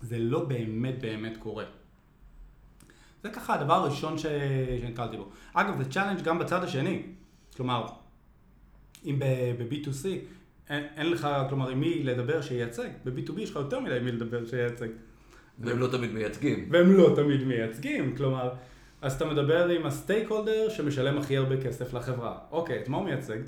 זה 0.00 0.18
לא 0.18 0.44
באמת 0.44 1.00
באמת 1.00 1.36
קורה. 1.36 1.64
זה 3.22 3.30
ככה 3.30 3.54
הדבר 3.54 3.74
הראשון 3.74 4.18
ש... 4.18 4.26
שנתקלתי 4.80 5.16
בו. 5.16 5.28
אגב, 5.52 5.82
זה 5.82 5.90
challenge 5.90 6.22
גם 6.22 6.38
בצד 6.38 6.64
השני. 6.64 7.02
כלומר, 7.56 7.86
אם 9.04 9.18
ב-B2C 9.18 10.06
אין, 10.68 10.84
אין 10.96 11.10
לך, 11.10 11.28
כלומר, 11.48 11.68
עם 11.68 11.80
מי 11.80 12.02
לדבר 12.02 12.40
שייצג, 12.40 12.88
ב-B2B 13.04 13.40
יש 13.40 13.50
לך 13.50 13.56
יותר 13.56 13.80
מדי 13.80 13.98
מי 14.02 14.12
לדבר 14.12 14.46
שייצג. 14.46 14.88
והם 15.58 15.78
לא 15.78 15.88
תמיד 15.88 16.12
מייצגים. 16.12 16.68
והם 16.70 16.92
לא 16.92 17.12
תמיד 17.16 17.44
מייצגים, 17.44 18.16
כלומר, 18.16 18.50
אז 19.02 19.12
אתה 19.12 19.24
מדבר 19.24 19.68
עם 19.68 19.86
ה 19.86 20.28
stakeholder 20.28 20.68
שמשלם 20.68 21.18
הכי 21.18 21.36
הרבה 21.36 21.62
כסף 21.62 21.94
לחברה. 21.94 22.38
אוקיי, 22.50 22.82
את 22.82 22.88
מה 22.88 22.96
הוא 22.96 23.04
מייצג? 23.04 23.38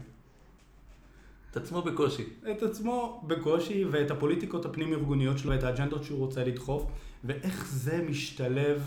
את 1.51 1.57
עצמו 1.57 1.83
בקושי. 1.83 2.25
את 2.51 2.63
עצמו 2.63 3.23
בקושי, 3.27 3.85
ואת 3.91 4.11
הפוליטיקות 4.11 4.65
הפנים-ארגוניות 4.65 5.39
שלו, 5.39 5.55
את 5.55 5.63
האג'נדות 5.63 6.05
שהוא 6.05 6.19
רוצה 6.19 6.45
לדחוף, 6.45 6.85
ואיך 7.25 7.67
זה 7.67 8.03
משתלב 8.09 8.83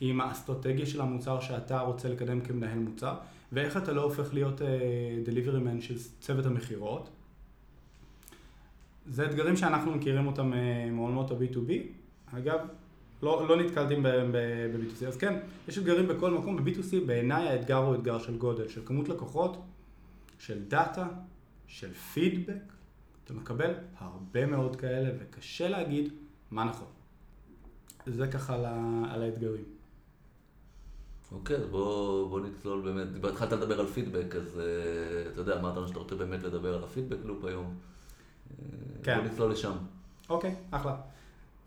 עם 0.00 0.20
האסטרטגיה 0.20 0.86
של 0.86 1.00
המוצר 1.00 1.40
שאתה 1.40 1.80
רוצה 1.80 2.08
לקדם 2.08 2.40
כמנהל 2.40 2.78
מוצר, 2.78 3.14
ואיך 3.52 3.76
אתה 3.76 3.92
לא 3.92 4.02
הופך 4.02 4.34
להיות 4.34 4.60
uh, 4.60 4.64
delivery 5.28 5.66
man 5.66 5.80
של 5.80 5.94
צוות 6.20 6.46
המכירות. 6.46 7.10
זה 9.06 9.26
אתגרים 9.26 9.56
שאנחנו 9.56 9.92
מכירים 9.92 10.26
אותם 10.26 10.52
uh, 10.52 10.56
מעולמות 10.90 11.30
ה-B2B. 11.30 11.72
אגב, 12.38 12.58
לא, 13.22 13.48
לא 13.48 13.56
נתקלתי 13.56 13.94
ב-B2C, 14.02 15.06
אז 15.06 15.16
כן, 15.16 15.40
יש 15.68 15.78
אתגרים 15.78 16.08
בכל 16.08 16.30
מקום, 16.30 16.64
ב-B2C 16.64 17.06
בעיניי 17.06 17.48
האתגר 17.48 17.76
הוא 17.76 17.94
אתגר 17.94 18.18
של 18.18 18.38
גודל, 18.38 18.68
של 18.68 18.80
כמות 18.86 19.08
לקוחות, 19.08 19.62
של 20.38 20.64
דאטה, 20.68 21.08
של 21.66 21.92
פידבק, 21.92 22.72
אתה 23.24 23.34
מקבל 23.34 23.74
הרבה 23.98 24.46
מאוד 24.46 24.76
כאלה 24.76 25.10
וקשה 25.18 25.68
להגיד 25.68 26.12
מה 26.50 26.64
נכון. 26.64 26.88
זה 28.06 28.26
ככה 28.26 28.54
על, 28.54 28.64
על 29.10 29.22
האתגרים. 29.22 29.64
אוקיי, 31.32 31.56
okay, 31.56 31.66
בוא, 31.70 32.28
בוא 32.28 32.40
נצלול 32.40 32.80
באמת, 32.80 33.24
התחלת 33.24 33.52
לדבר 33.52 33.80
על 33.80 33.86
פידבק, 33.86 34.34
אז 34.36 34.60
uh, 34.60 35.32
אתה 35.32 35.40
יודע, 35.40 35.60
אמרת 35.60 35.76
לנו 35.76 35.88
שאתה 35.88 35.98
רוצה 35.98 36.14
באמת 36.14 36.42
לדבר 36.42 36.76
על 36.76 36.84
הפידבק 36.84 37.18
לופ 37.24 37.44
היום. 37.44 37.74
כן. 39.02 39.18
בוא 39.18 39.24
נצלול 39.24 39.52
לשם. 39.52 39.72
אוקיי, 40.28 40.50
okay, 40.50 40.76
אחלה. 40.76 40.96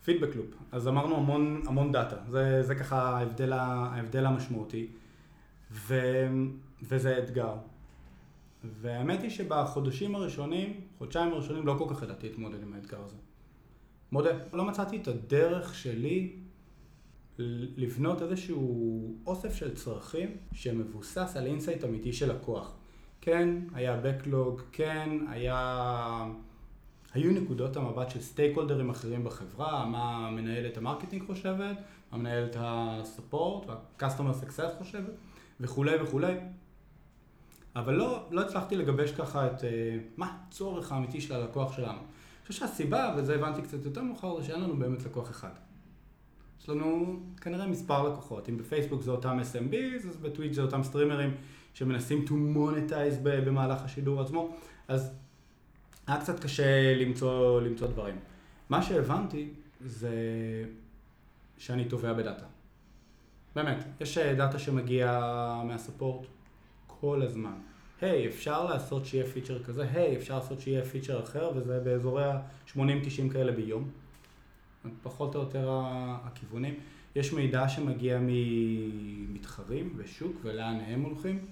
feedback 0.06 0.36
loop. 0.36 0.48
אז 0.72 0.88
אמרנו 0.88 1.16
המון, 1.18 1.62
המון 1.68 1.92
דאטה, 1.92 2.16
זה, 2.30 2.64
זה 2.64 2.76
ככה 2.76 3.18
ההבדל, 3.18 3.54
ההבדל 3.54 4.26
המשמעותי, 4.26 4.88
ו, 5.72 6.00
וזה 6.84 7.18
אתגר. 7.18 7.54
והאמת 8.64 9.22
היא 9.22 9.30
שבחודשים 9.30 10.16
הראשונים, 10.16 10.82
חודשיים 10.98 11.32
הראשונים, 11.32 11.68
לא 11.68 11.76
כל 11.78 11.86
כך 11.90 12.04
ידעתי 12.04 12.30
להתמודד 12.30 12.64
עם 12.64 12.74
האתגר 12.74 13.02
הזה. 13.06 13.16
מודה, 14.12 14.30
לא 14.54 14.66
מצאתי 14.66 14.98
את 14.98 15.08
הדרך 15.08 15.76
שלי 15.76 16.36
לבנות 17.78 18.22
איזשהו 18.22 19.16
אוסף 19.26 19.56
של 19.56 19.76
צרכים 19.76 20.38
שמבוסס 20.54 21.34
על 21.36 21.46
insight 21.46 21.84
אמיתי 21.84 22.14
של 22.14 22.32
לקוח. 22.36 22.76
כן, 23.22 23.50
היה 23.74 24.02
Backlog, 24.02 24.62
כן, 24.72 25.10
היה... 25.30 26.26
היו 27.16 27.32
נקודות 27.32 27.78
המבט 27.78 28.10
של 28.10 28.22
סטייק 28.22 28.56
הולדרים 28.56 28.90
אחרים 28.90 29.24
בחברה, 29.24 29.86
מה 29.86 30.32
מנהלת 30.32 30.78
ה 30.78 30.82
marketing 30.82 31.24
חושבת, 31.28 31.78
מה 32.12 32.18
מנהלת 32.18 32.56
ה 32.60 32.73
support 32.73 33.66
וה-customer 33.70 34.44
success 34.44 34.78
חושבת 34.78 35.14
וכולי 35.60 36.02
וכולי. 36.04 36.34
אבל 37.76 37.94
לא, 37.94 38.28
לא 38.32 38.42
הצלחתי 38.42 38.76
לגבש 38.76 39.12
ככה 39.12 39.48
את 39.48 39.62
אה, 39.62 39.64
מה 40.18 40.38
הצורך 40.48 40.92
האמיתי 40.92 41.22
של 41.22 41.34
הלקוח 41.34 41.76
שלנו. 41.76 42.00
אני 42.00 42.48
חושב 42.48 42.60
שהסיבה, 42.60 43.16
וזה 43.18 43.36
הבנתי 43.36 43.62
קצת 43.62 43.86
יותר 43.86 44.02
מאוחר, 44.02 44.40
זה 44.40 44.48
שאין 44.48 44.62
לנו 44.62 44.78
באמת 44.78 45.06
לקוח 45.06 45.32
אחד. 45.32 45.52
יש 46.62 46.70
לנו 46.70 47.20
כנראה 47.42 47.68
מספר 47.68 48.10
לקוחות. 48.10 48.50
אם 48.50 48.58
בפייסבוק 48.58 49.02
זה 49.02 49.12
אותם 49.12 49.40
SMBs, 49.40 50.08
אז 50.08 50.18
בטוויץ' 50.18 50.54
זה 50.54 50.62
אותם 50.62 50.84
סטרימרים 50.84 51.34
שמנסים 51.74 52.26
to 52.28 52.32
monetize 52.32 53.20
במהלך 53.24 53.84
השידור 53.84 54.22
עצמו. 54.22 54.56
אז 54.88 55.12
היה 56.08 56.22
קצת 56.22 56.40
קשה 56.40 56.96
למצוא, 56.96 57.62
למצוא 57.62 57.88
דברים. 57.88 58.16
מה 58.70 58.82
שהבנתי 58.82 59.50
זה 59.86 60.14
שאני 61.58 61.86
טובע 61.86 62.14
בדאטה. 62.14 62.46
באמת, 63.56 63.84
יש 64.00 64.18
אה, 64.18 64.36
דאטה 64.36 64.60
שמגיע 64.60 65.22
מה 65.66 65.80
support 65.80 66.28
כל 66.88 67.22
הזמן. 67.22 67.54
היי, 68.02 68.26
hey, 68.26 68.30
אפשר 68.30 68.66
לעשות 68.66 69.06
שיהיה 69.06 69.26
פיצ'ר 69.26 69.64
כזה, 69.64 69.88
היי, 69.94 70.16
hey, 70.16 70.18
אפשר 70.18 70.36
לעשות 70.36 70.62
שיהיה 70.62 70.86
פיצ'ר 70.86 71.24
אחר, 71.24 71.52
וזה 71.56 71.80
באזורי 71.80 72.24
ה-80-90 72.26 73.34
כאלה 73.34 73.52
ביום. 73.52 73.90
פחות 75.04 75.36
או 75.36 75.40
יותר 75.40 75.82
הכיוונים. 76.24 76.74
יש 77.16 77.34
מידע 77.34 77.70
שמגיע 77.70 78.20
ממתחרים 78.22 79.94
ושוק 79.98 80.36
ולאן 80.42 80.80
הם 80.88 81.02
הולכים. 81.02 81.46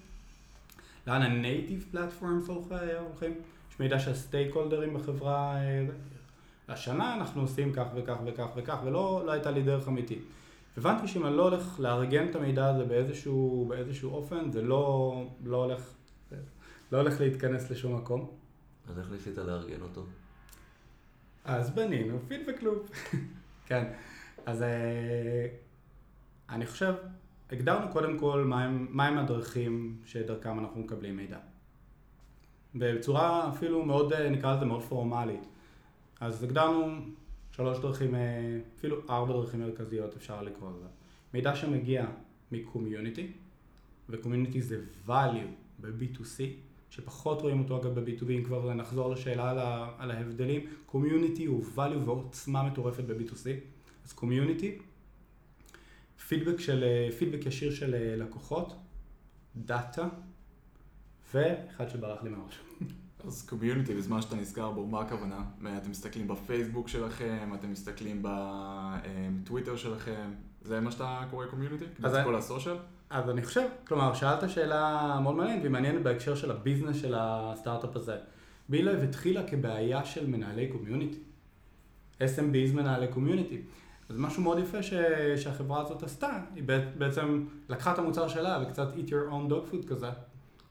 לאן 1.08 1.22
ה-native 1.22 1.96
platforms 1.96 2.52
הולכים. 3.00 3.34
יש 3.74 3.80
מידע 3.80 4.00
של 4.00 4.16
סטייק 4.16 4.54
הולדרים 4.56 4.94
בחברה. 4.94 5.56
אה, 5.56 5.86
השנה 6.68 7.14
אנחנו 7.14 7.42
עושים 7.42 7.74
כך 7.74 7.86
וכך 7.96 8.18
וכך 8.26 8.48
וכך, 8.56 8.78
ולא 8.86 9.24
לא 9.26 9.32
הייתה 9.32 9.52
לי 9.52 9.64
דרך 9.64 9.88
אמיתית. 9.88 10.24
הבנתי 10.78 11.08
שאם 11.08 11.26
אני 11.26 11.38
לא 11.38 11.44
הולך 11.44 11.80
לארגן 11.80 12.30
את 12.30 12.36
המידע 12.36 12.70
הזה 12.70 12.86
באיזשהו, 12.86 13.66
באיזשהו 13.70 14.12
אופן, 14.12 14.52
זה 14.52 14.62
לא, 14.62 15.26
לא, 15.44 15.64
הולך, 15.64 15.94
לא 16.92 16.98
הולך 16.98 17.22
להתכנס 17.22 17.72
לשום 17.72 17.96
מקום. 17.96 18.32
אז 18.90 19.00
איך 19.00 19.12
ניסית 19.12 19.38
לארגן 19.38 19.82
אותו? 19.82 20.06
אז 21.46 21.70
בנינו 21.70 22.20
פידבק 22.28 22.64
לופ. 22.64 22.90
כן, 23.68 23.94
אז 24.46 24.62
אה, 24.62 25.48
אני 26.50 26.66
חושב, 26.66 26.94
הגדרנו 27.52 27.92
קודם 27.92 28.18
כל 28.18 28.44
מהם, 28.44 28.88
מהם 28.90 29.18
הדרכים 29.18 29.98
שדרכם 30.06 30.60
אנחנו 30.60 30.82
מקבלים 30.82 31.18
מידע. 31.18 31.38
בצורה 32.76 33.50
אפילו 33.50 33.86
מאוד, 33.86 34.14
אה, 34.14 34.30
נקרא 34.30 34.56
לזה 34.56 34.66
מאוד 34.66 34.82
פורמלית. 34.82 35.46
אז 36.20 36.44
הגדרנו 36.44 36.96
שלוש 37.52 37.80
דרכים, 37.80 38.16
אה, 38.16 38.60
אפילו 38.78 38.98
ארבע 39.10 39.34
דרכים 39.34 39.60
מרכזיות 39.60 40.16
אפשר 40.16 40.42
לקרוא 40.42 40.70
לזה. 40.72 40.86
מידע 41.34 41.56
שמגיע 41.56 42.06
מקומיוניטי, 42.52 43.32
וקומיוניטי 44.10 44.62
זה 44.62 44.82
value 45.08 45.48
ב-B2C, 45.82 46.42
שפחות 46.90 47.42
רואים 47.42 47.60
אותו 47.60 47.78
אגב 47.82 48.00
ב-B2B, 48.00 48.30
אם 48.30 48.44
כבר 48.44 48.74
נחזור 48.74 49.12
לשאלה 49.12 49.50
על, 49.50 49.60
ה- 49.60 49.90
על 49.98 50.12
ההבדלים, 50.12 50.62
קומיוניטי 50.86 51.46
הוא 51.46 51.64
value 51.76 52.06
ועוצמה 52.06 52.64
מטורפת 52.64 53.04
ב-B2C, 53.04 53.48
אז 54.06 54.14
community, 54.14 54.78
פידבק, 56.28 56.56
פידבק 57.18 57.46
ישיר 57.46 57.72
של 57.74 57.96
אה, 57.96 58.16
לקוחות, 58.16 58.76
דאטה, 59.56 60.08
ואחד 61.34 61.90
שברח 61.90 62.24
לי 62.24 62.30
מהראש. 62.30 62.60
אז 63.28 63.46
community, 63.50 63.94
בזמן 63.94 64.22
שאתה 64.22 64.36
נזכר 64.36 64.72
בו, 64.72 64.88
מה 64.88 65.02
הכוונה? 65.02 65.44
אתם 65.78 65.92
מסתכלים 65.92 66.28
בפייסבוק 66.28 66.88
שלכם, 66.88 67.52
אתם 67.54 67.72
מסתכלים 67.72 68.24
בטוויטר 68.24 69.76
שלכם, 69.76 70.32
זה 70.62 70.80
מה 70.80 70.92
שאתה 70.92 71.24
קורא 71.30 71.46
community? 71.46 71.86
אז 72.04 72.18
כל 72.24 72.36
ה 72.36 72.41
social? 72.41 72.76
אז 73.10 73.30
אני 73.30 73.42
חושב, 73.42 73.68
כלומר, 73.88 74.14
שאלת 74.14 74.50
שאלה 74.50 75.20
מאוד 75.24 75.36
מעניינת 75.36 75.62
והיא 75.62 75.72
מעניינת 75.72 76.04
בהקשר 76.04 76.36
של 76.36 76.52
ה 76.52 76.58
business 76.58 77.02
של 77.02 77.14
הסטארט-אפ 77.18 77.96
הזה. 77.96 78.18
BeLive 78.70 79.04
התחילה 79.04 79.48
כבעיה 79.48 80.06
של 80.06 80.28
מנהלי 80.28 80.68
community. 80.68 81.20
SMBs 82.20 82.74
מנהלי 82.74 83.08
community. 83.08 83.62
אז 84.10 84.18
משהו 84.18 84.44
מאוד 84.44 84.60
יפה 84.60 84.84
ש... 84.84 84.94
שהחברה 85.36 85.82
הזאת 85.82 86.04
עשתה, 86.04 86.40
היא 86.56 86.64
בעצם 86.98 87.46
לקחה 87.70 87.94
את 87.94 88.00
המוצר 88.00 88.28
שלה 88.28 88.64
וקצת 88.64 88.88
eat 88.94 89.10
your 89.10 89.32
own 89.32 89.52
dog 89.52 89.74
food 89.74 89.88
כזה, 89.88 90.10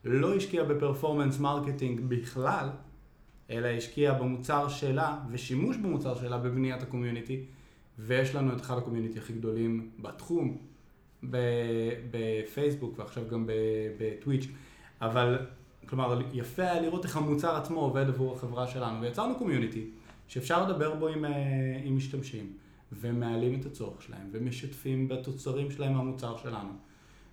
לא 0.03 0.35
השקיעה 0.35 0.65
ב 0.65 0.71
performance 0.71 1.39
marketing 1.39 2.01
בכלל, 2.07 2.69
אלא 3.49 3.67
השקיעה 3.67 4.13
במוצר 4.13 4.67
שלה 4.67 5.19
ושימוש 5.31 5.77
במוצר 5.77 6.15
שלה 6.15 6.37
בבניית 6.37 6.83
ה 6.83 6.89
community, 6.89 7.45
ויש 7.99 8.35
לנו 8.35 8.53
את 8.53 8.61
אחד 8.61 8.77
ה 8.77 8.81
community 8.81 9.19
הכי 9.19 9.33
גדולים 9.33 9.89
בתחום, 9.99 10.57
בפייסבוק 12.11 12.99
ועכשיו 12.99 13.23
גם 13.29 13.49
בטוויץ', 13.97 14.47
אבל 15.01 15.37
כלומר 15.85 16.21
יפה 16.33 16.63
היה 16.63 16.81
לראות 16.81 17.05
איך 17.05 17.17
המוצר 17.17 17.55
עצמו 17.55 17.79
עובד 17.79 18.07
עבור 18.07 18.35
החברה 18.35 18.67
שלנו, 18.67 19.01
ויצרנו 19.01 19.35
community 19.35 19.89
שאפשר 20.27 20.69
לדבר 20.69 20.95
בו 20.95 21.07
עם, 21.07 21.25
אה, 21.25 21.31
עם 21.83 21.97
משתמשים, 21.97 22.53
ומעלים 22.91 23.59
את 23.59 23.65
הצורך 23.65 24.01
שלהם, 24.01 24.29
ומשתפים 24.31 25.07
בתוצרים 25.07 25.71
שלהם 25.71 25.93
מהמוצר 25.93 26.37
שלנו. 26.37 26.69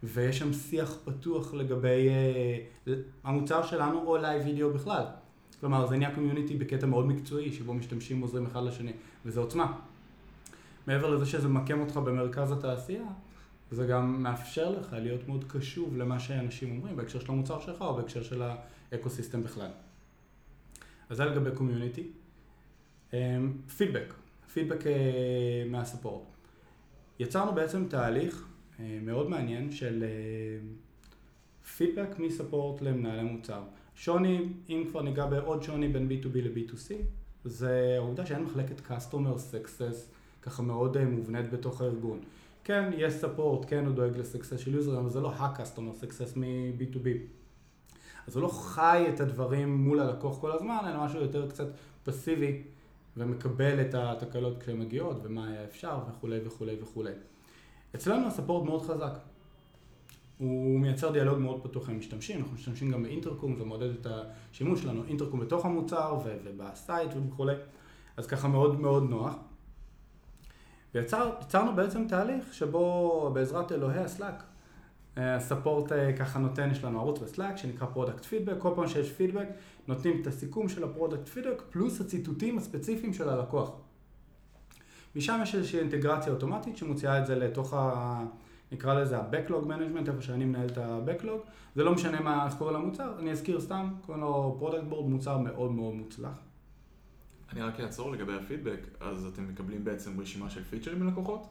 ויש 0.03 0.39
שם 0.39 0.53
שיח 0.53 0.97
פתוח 1.05 1.55
לגבי 1.55 2.09
uh, 2.87 2.91
המוצר 3.25 3.67
שלנו 3.67 4.07
או 4.07 4.17
live 4.17 4.43
video 4.47 4.71
בכלל. 4.71 5.05
כלומר, 5.61 5.87
זה 5.87 5.97
נהיה 5.97 6.15
community 6.15 6.57
בקטע 6.57 6.87
מאוד 6.87 7.07
מקצועי, 7.07 7.53
שבו 7.53 7.75
משתמשים 7.75 8.21
עוזרים 8.21 8.47
אחד 8.47 8.63
לשני, 8.63 8.93
וזה 9.25 9.41
עוצמה. 9.41 9.79
מעבר 10.87 11.11
לזה 11.11 11.27
שזה 11.27 11.49
ממקם 11.49 11.81
אותך 11.81 11.97
במרכז 11.97 12.53
התעשייה, 12.53 13.05
זה 13.71 13.87
גם 13.87 14.23
מאפשר 14.23 14.71
לך 14.71 14.93
להיות 14.93 15.29
מאוד 15.29 15.45
קשוב 15.49 15.97
למה 15.97 16.21
שאנשים 16.21 16.71
אומרים 16.71 16.97
בהקשר 16.97 17.21
של 17.21 17.33
המוצר 17.33 17.61
שלך 17.61 17.81
או 17.81 17.95
בהקשר 17.95 18.23
של 18.23 18.43
ה 18.93 18.98
ecosystem 18.98 19.43
בכלל. 19.43 19.71
אז 21.11 21.17
זה 21.17 21.25
לגבי 21.25 21.51
community. 21.55 22.07
פידבק, 23.77 24.15
פידבק 24.53 24.85
מה 25.71 25.81
support. 25.81 26.23
יצרנו 27.19 27.53
בעצם 27.53 27.87
תהליך 27.89 28.47
מאוד 29.03 29.31
מעניין 29.31 29.73
של 29.73 30.05
פידבק 31.77 32.19
מ 32.19 32.27
support 32.27 32.83
למנהלי 32.83 33.23
מוצר. 33.23 33.63
שוני, 33.95 34.49
אם 34.69 34.85
כבר 34.91 35.03
ניגע 35.03 35.27
בעוד 35.27 35.63
שוני 35.63 35.89
בין 35.89 36.09
B2B 36.09 36.35
ל-B2C, 36.35 36.95
זה 37.45 37.95
העובדה 37.97 38.27
שאין 38.27 38.43
מחלקת 38.43 38.81
Customer 38.91 39.37
Success 39.53 39.97
ככה 40.43 40.63
מאוד 40.63 40.97
אה, 40.97 41.05
מובנית 41.05 41.51
בתוך 41.51 41.81
הארגון. 41.81 42.21
כן, 42.65 42.91
יש 42.97 43.13
support, 43.13 43.67
כן 43.69 43.87
הוא 43.87 43.95
דואג 43.95 44.17
לסקסס 44.17 44.61
של 44.61 44.75
יוזרים, 44.75 44.99
אבל 44.99 45.11
זה 45.11 45.21
לא 45.21 45.33
ה-Customer 45.33 46.05
Success 46.05 46.39
מ-B2B. 46.39 47.09
אז 48.27 48.37
הוא 48.37 48.43
לא 48.43 48.49
חי 48.49 49.07
את 49.15 49.21
הדברים 49.21 49.77
מול 49.77 50.01
הלקוח 50.01 50.41
כל 50.41 50.53
הזמן, 50.53 50.79
אלא 50.87 51.05
משהו 51.05 51.21
יותר 51.21 51.49
קצת 51.49 51.69
פסיבי, 52.05 52.63
ומקבל 53.17 53.81
את 53.81 53.95
התקלות 53.95 54.63
כשהן 54.63 54.79
מגיעות, 54.79 55.17
ומה 55.23 55.49
היה 55.49 55.65
אפשר, 55.65 55.99
וכולי 56.11 56.39
וכולי 56.45 56.77
וכולי. 56.83 57.13
אצלנו 57.95 58.27
הספורט 58.27 58.65
מאוד 58.65 58.83
חזק. 58.83 59.13
הוא 60.39 60.81
מייצר 60.81 61.11
דיאלוג 61.11 61.39
מאוד 61.39 61.63
פתוח 61.63 61.89
עם 61.89 61.99
משתמשים, 61.99 62.39
אנחנו 62.39 62.55
משתמשים 62.55 62.91
גם 62.91 63.03
באינטרקום, 63.03 63.57
זה 63.57 63.65
מעודד 63.65 63.91
את 63.91 64.07
השימוש 64.07 64.83
שלנו, 64.83 65.05
אינטרקום 65.05 65.41
בתוך 65.41 65.65
המוצר 65.65 66.19
ובסייט 66.25 67.11
וכולי, 67.29 67.55
אז 68.17 68.27
ככה 68.27 68.49
מאוד 68.49 68.81
מאוד 68.81 69.11
נוח. 69.11 69.35
ויצרנו 70.95 71.77
בעצם 71.77 72.09
תהליך 72.09 72.55
שבו 72.55 73.31
בעזרת 73.35 73.73
אלוהי 73.73 73.99
הסלאק, 73.99 74.43
ה 75.17 75.26
support 75.26 75.93
אה, 75.93 76.13
ככה 76.13 76.39
נותן, 76.39 76.71
יש 76.71 76.85
לנו 76.85 77.01
ערוץ 77.01 77.19
ב 77.19 77.25
Slack 77.25 77.57
שנקרא 77.57 77.87
product 77.87 78.25
feedback, 78.25 78.55
כל 78.59 78.73
פעם 78.77 78.89
שיש 78.89 79.13
פידבק 79.13 79.49
נותנים 79.89 80.23
את 80.23 80.27
הסיכום 80.27 80.69
של 80.69 80.85
ה 80.85 80.90
product 80.90 81.29
feedback 81.29 81.63
פלוס 81.71 82.01
הציטוטים 82.01 82.59
הספציפיים 82.59 83.15
של 83.15 83.29
הלקוח. 83.29 83.71
משם 85.17 85.41
יש 85.43 85.55
איזושהי 85.55 85.81
אינטגרציה 85.81 86.33
אוטומטית 86.33 86.77
שמוציאה 86.77 87.19
את 87.19 87.27
זה 87.27 87.39
לתוך 87.39 87.75
ה... 87.75 88.25
נקרא 88.73 88.95
לזה 88.95 89.19
ה-Backlog 89.19 89.67
Management, 89.67 90.09
איפה 90.09 90.23
שאני 90.23 90.45
מנהל 90.45 90.69
את 90.69 90.79
ה-Backlog. 90.79 91.49
זה 91.75 91.85
לא 91.85 91.95
משנה 91.95 92.21
מה, 92.21 92.47
איך 92.47 92.55
קוראים 92.55 92.77
למוצר, 92.77 93.19
אני 93.19 93.31
אזכיר 93.31 93.61
סתם, 93.61 93.91
קוראים 94.07 94.23
לו 94.23 94.59
Product 94.61 94.93
Board, 94.93 95.03
מוצר 95.03 95.39
מאוד 95.39 95.73
מאוד 95.73 95.95
מוצלח. 95.95 96.39
אני 97.53 97.63
רק 97.63 97.81
אעצור 97.81 98.13
לגבי 98.13 98.33
הפידבק, 98.35 98.81
אז 99.01 99.27
אתם 99.27 99.49
מקבלים 99.49 99.85
בעצם 99.85 100.21
רשימה 100.21 100.51
של 100.51 100.65
פיצ'רים 100.65 101.01
מלקוחות? 101.01 101.47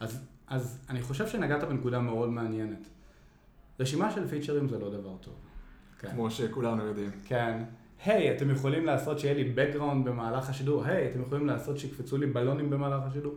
אז, 0.00 0.26
אז 0.46 0.84
אני 0.88 1.02
חושב 1.02 1.28
שנגעת 1.28 1.64
בנקודה 1.64 2.00
מאוד 2.00 2.28
מעניינת. 2.28 2.88
רשימה 3.80 4.10
של 4.10 4.28
פיצ'רים 4.28 4.68
זה 4.68 4.78
לא 4.78 4.90
דבר 4.90 5.16
טוב. 5.20 5.34
כן. 5.98 6.10
כמו 6.10 6.30
שכולנו 6.30 6.84
יודעים. 6.84 7.10
כן. 7.24 7.64
היי, 8.04 8.30
hey, 8.30 8.36
אתם 8.36 8.50
יכולים 8.50 8.86
לעשות 8.86 9.18
שיהיה 9.18 9.34
לי 9.34 9.52
background 9.56 10.04
במהלך 10.04 10.50
השידור, 10.50 10.84
היי, 10.84 11.06
hey, 11.06 11.10
אתם 11.10 11.22
יכולים 11.22 11.46
לעשות 11.46 11.78
שיקפצו 11.78 12.16
לי 12.16 12.26
בלונים 12.26 12.70
במהלך 12.70 13.02
השידור, 13.06 13.34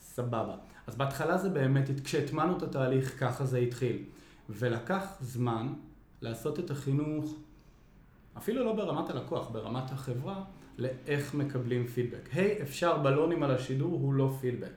סבבה. 0.00 0.54
אז 0.86 0.96
בהתחלה 0.96 1.38
זה 1.38 1.48
באמת, 1.48 2.00
כשהטמנו 2.04 2.56
את 2.56 2.62
התהליך, 2.62 3.20
ככה 3.20 3.44
זה 3.44 3.58
התחיל. 3.58 4.02
ולקח 4.50 5.04
זמן 5.20 5.72
לעשות 6.22 6.58
את 6.58 6.70
החינוך, 6.70 7.34
אפילו 8.36 8.64
לא 8.64 8.72
ברמת 8.72 9.10
הלקוח, 9.10 9.50
ברמת 9.50 9.90
החברה, 9.90 10.44
לאיך 10.78 11.34
מקבלים 11.34 11.86
פידבק. 11.86 12.28
היי, 12.32 12.58
hey, 12.58 12.62
אפשר 12.62 12.98
בלונים 12.98 13.42
על 13.42 13.50
השידור, 13.50 13.92
הוא 13.92 14.14
לא 14.14 14.32
פידבק. 14.40 14.72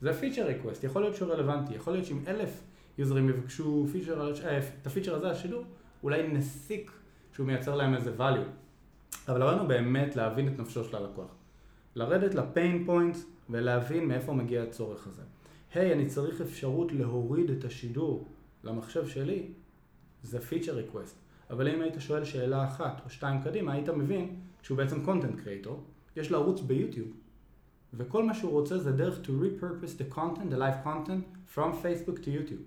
זה 0.00 0.12
feature 0.12 0.46
request, 0.46 0.84
יכול 0.84 1.02
להיות 1.02 1.16
שהוא 1.16 1.32
רלוונטי, 1.32 1.74
יכול 1.74 1.92
להיות 1.92 2.06
שאם 2.06 2.18
אלף 2.26 2.60
יוזרים 2.98 3.28
יבקשו 3.28 3.86
פיצ'ר, 3.92 4.32
אה, 4.44 4.58
את 4.58 4.86
הפיצ'ר 4.86 5.14
הזה 5.14 5.30
השידור, 5.30 5.64
אולי 6.02 6.28
נסיק 6.28 6.90
שהוא 7.32 7.46
מייצר 7.46 7.76
להם 7.76 7.94
איזה 7.94 8.12
value. 8.18 8.67
אבל 9.28 9.42
הרעיון 9.42 9.68
באמת 9.68 10.16
להבין 10.16 10.48
את 10.48 10.58
נפשו 10.58 10.84
של 10.84 10.96
הלקוח. 10.96 11.34
לרדת 11.94 12.34
ל 12.34 12.44
pain 12.44 12.84
point 12.86 13.16
ולהבין 13.50 14.08
מאיפה 14.08 14.32
מגיע 14.32 14.62
הצורך 14.62 15.06
הזה. 15.06 15.22
היי, 15.74 15.90
hey, 15.90 15.94
אני 15.94 16.06
צריך 16.06 16.40
אפשרות 16.40 16.92
להוריד 16.92 17.50
את 17.50 17.64
השידור 17.64 18.28
למחשב 18.64 19.08
שלי, 19.08 19.46
זה 20.22 20.40
feature 20.40 20.74
request. 20.74 21.16
אבל 21.50 21.68
אם 21.68 21.82
היית 21.82 21.94
שואל 21.98 22.24
שאלה 22.24 22.64
אחת 22.64 23.00
או 23.04 23.10
שתיים 23.10 23.42
קדימה, 23.42 23.72
היית 23.72 23.88
מבין 23.88 24.36
שהוא 24.62 24.78
בעצם 24.78 25.04
content 25.06 25.44
creator, 25.44 25.70
יש 26.16 26.30
לו 26.30 26.38
ערוץ 26.38 26.60
ביוטיוב, 26.60 27.08
וכל 27.94 28.24
מה 28.24 28.34
שהוא 28.34 28.52
רוצה 28.52 28.78
זה 28.78 28.92
דרך 28.92 29.20
to 29.24 29.28
repurpose 29.28 30.00
the 30.00 30.14
content, 30.14 30.52
the 30.52 30.58
live 30.58 30.86
content, 30.86 31.54
from 31.54 31.72
Facebook 31.82 32.18
to 32.18 32.26
YouTube. 32.26 32.64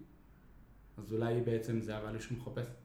אז 0.97 1.13
אולי 1.13 1.41
בעצם 1.41 1.81
זה 1.81 1.97
הvalue 1.97 2.19
שהוא 2.19 2.37
מחפש. 2.37 2.80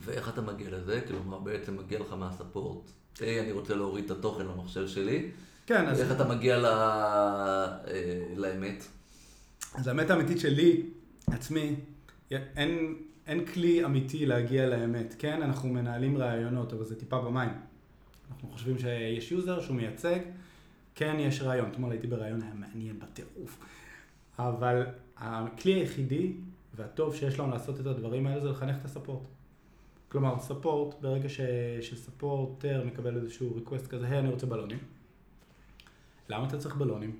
ואיך 0.00 0.28
אתה 0.28 0.40
מגיע 0.40 0.70
לזה? 0.70 1.00
כלומר, 1.08 1.38
בעצם 1.38 1.76
מגיע 1.76 2.00
לך 2.00 2.12
מהספורט. 2.12 2.90
היי, 3.20 3.40
אני 3.40 3.52
רוצה 3.52 3.74
להוריד 3.74 4.04
את 4.04 4.10
התוכן 4.10 4.46
למחשב 4.46 4.88
שלי. 4.88 5.30
כן, 5.66 5.86
אז... 5.86 6.00
איך 6.00 6.12
אתה 6.12 6.28
מגיע 6.28 6.58
ל... 6.58 6.64
אה, 6.64 7.74
לאמת? 8.36 8.84
אז 9.74 9.86
האמת 9.86 10.10
האמיתית 10.10 10.40
שלי, 10.40 10.82
עצמי, 11.26 11.74
אין, 12.30 12.94
אין 13.26 13.46
כלי 13.46 13.84
אמיתי 13.84 14.26
להגיע 14.26 14.66
לאמת. 14.66 15.14
כן, 15.18 15.42
אנחנו 15.42 15.68
מנהלים 15.68 16.18
רעיונות, 16.18 16.72
אבל 16.72 16.84
זה 16.84 16.98
טיפה 17.00 17.20
במים. 17.20 17.50
אנחנו 18.30 18.48
חושבים 18.48 18.78
שיש 18.78 19.32
יוזר 19.32 19.60
שהוא 19.60 19.76
מייצג, 19.76 20.18
כן 20.94 21.16
יש 21.18 21.42
ריאיון. 21.42 21.70
אתמול 21.70 21.90
הייתי 21.90 22.06
בריאיון, 22.06 22.42
היה 22.42 22.54
מעניין 22.54 22.98
בטירוף. 22.98 23.58
אבל 24.38 24.86
הכלי 25.16 25.72
היחידי 25.72 26.32
והטוב 26.74 27.14
שיש 27.14 27.38
לנו 27.38 27.50
לעשות 27.50 27.80
את 27.80 27.86
הדברים 27.86 28.26
האלה 28.26 28.40
זה 28.40 28.48
לחנך 28.48 28.76
את 28.80 28.84
ה 28.84 28.88
support. 28.88 29.22
כלומר, 30.12 30.38
support, 30.38 30.94
ברגע 31.00 31.28
ש, 31.28 31.40
ש 31.80 31.99
supporter 31.99 32.84
מקבל 32.86 33.16
איזשהו 33.16 33.54
request 33.54 33.86
כזה, 33.86 34.06
היי, 34.06 34.18
אני 34.18 34.28
רוצה 34.28 34.46
בלונים. 34.46 34.78
למה 36.28 36.48
אתה 36.48 36.58
צריך 36.58 36.76
בלונים? 36.76 37.16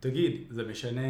תגיד, 0.00 0.40
זה 0.50 0.62
משנה 0.62 1.00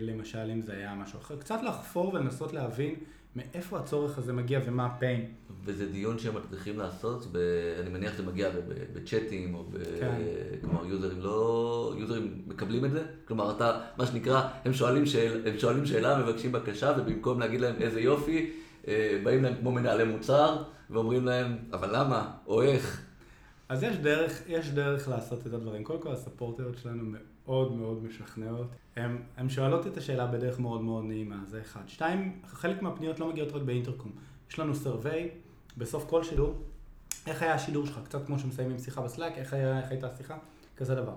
למשל 0.00 0.50
אם 0.52 0.62
זה 0.62 0.72
היה 0.72 0.94
משהו 0.94 1.18
אחר, 1.18 1.36
קצת 1.36 1.60
לחפור 1.66 2.14
ולנסות 2.14 2.52
להבין 2.52 2.94
מאיפה 3.36 3.78
הצורך 3.78 4.18
הזה 4.18 4.32
מגיע 4.32 4.60
ומה 4.66 4.86
הפיין. 4.86 5.24
וזה 5.64 5.92
דיון 5.92 6.18
שהם 6.18 6.34
מצליחים 6.36 6.78
לעשות, 6.78 7.26
ב... 7.32 7.38
אני 7.80 7.90
מניח 7.90 8.12
שזה 8.14 8.22
מגיע 8.22 8.50
בצ'אטים 8.92 9.54
או 9.54 9.64
ב... 9.64 9.78
כן. 10.00 10.14
כלומר 10.60 10.86
יוזרים 10.86 11.20
לא... 11.20 11.94
יוזרים 11.98 12.42
מקבלים 12.46 12.84
את 12.84 12.90
זה? 12.90 13.04
כלומר 13.24 13.56
אתה, 13.56 13.80
מה 13.98 14.06
שנקרא, 14.06 14.48
הם 14.64 14.72
שואלים, 14.72 15.06
שאל... 15.06 15.48
הם 15.48 15.58
שואלים 15.58 15.86
שאלה, 15.86 16.22
מבקשים 16.22 16.52
בקשה 16.52 16.94
ובמקום 16.98 17.40
להגיד 17.40 17.60
להם 17.60 17.76
איזה 17.80 18.00
יופי, 18.00 18.52
באים 19.24 19.42
להם 19.42 19.54
כמו 19.60 19.72
מנהלי 19.72 20.04
מוצר 20.04 20.62
ואומרים 20.90 21.24
להם, 21.24 21.56
אבל 21.72 21.96
למה? 21.96 22.32
או 22.46 22.62
איך? 22.62 23.02
אז 23.68 23.82
יש 23.82 23.96
דרך, 23.96 24.42
יש 24.46 24.70
דרך 24.70 25.08
לעשות 25.08 25.46
את 25.46 25.52
הדברים. 25.52 25.84
קודם 25.84 26.02
כל 26.02 26.12
הספורטיות 26.12 26.78
שלנו 26.78 27.02
מאוד 27.46 27.72
מאוד 27.72 28.04
משכנעות. 28.04 28.66
הן 29.36 29.48
שואלות 29.48 29.86
את 29.86 29.96
השאלה 29.96 30.26
בדרך 30.26 30.60
מאוד 30.60 30.80
מאוד 30.80 31.04
נעימה, 31.04 31.42
זה 31.46 31.60
אחד. 31.60 31.80
שתיים, 31.86 32.40
חלק 32.46 32.82
מהפניות 32.82 33.20
לא 33.20 33.28
מגיעות 33.28 33.52
רק 33.52 33.62
באינטרקום. 33.62 34.12
יש 34.50 34.58
לנו 34.58 34.74
survey 34.74 35.28
בסוף 35.76 36.04
כל 36.08 36.24
שידור, 36.24 36.62
איך 37.26 37.42
היה 37.42 37.54
השידור 37.54 37.86
שלך? 37.86 38.00
קצת 38.04 38.26
כמו 38.26 38.38
שמסיימים 38.38 38.78
שיחה 38.78 39.00
ב 39.00 39.05
Slack, 39.05 39.32
איך, 39.36 39.52
היה, 39.52 39.80
איך 39.80 39.90
הייתה 39.90 40.06
השיחה? 40.06 40.36
כזה 40.76 40.94
דבר. 40.94 41.14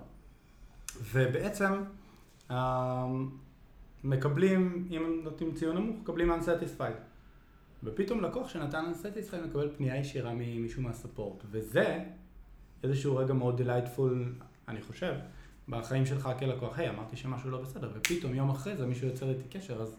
ובעצם 1.12 1.73
אה, 2.51 3.05
מקבלים, 4.03 4.88
אם 4.89 5.21
נותנים 5.23 5.53
ציון 5.53 5.77
נמוך, 5.77 5.95
מקבלים 6.01 6.32
unsatisfied. 6.32 6.97
ופתאום 7.84 8.22
לקוח 8.22 8.50
שנתן 8.50 8.86
unsatisfied 8.92 9.48
מקבל 9.48 9.70
פנייה 9.78 9.98
ישירה 9.98 10.34
ממישהו 10.34 10.82
מה 10.82 10.94
support. 10.94 11.43
וזה 11.52 12.04
איזשהו 12.84 13.15
רגע 13.15 13.34
מאוד 13.34 13.58
delightful, 13.58 14.34
אני 14.68 14.82
חושב, 14.82 15.13
בחיים 15.70 16.06
שלך 16.06 16.30
כלקוח, 16.39 16.80
היי, 16.80 16.89
אמרתי 16.89 17.15
שמשהו 17.15 17.50
לא 17.50 17.62
בסדר, 17.62 17.92
ופתאום 17.94 18.36
יום 18.36 18.50
אחרי 18.50 18.78
זה 18.78 18.86
מישהו 18.86 19.08
יוצר 19.08 19.30
איתי 19.30 19.58
קשר, 19.58 19.82
אז, 19.82 19.96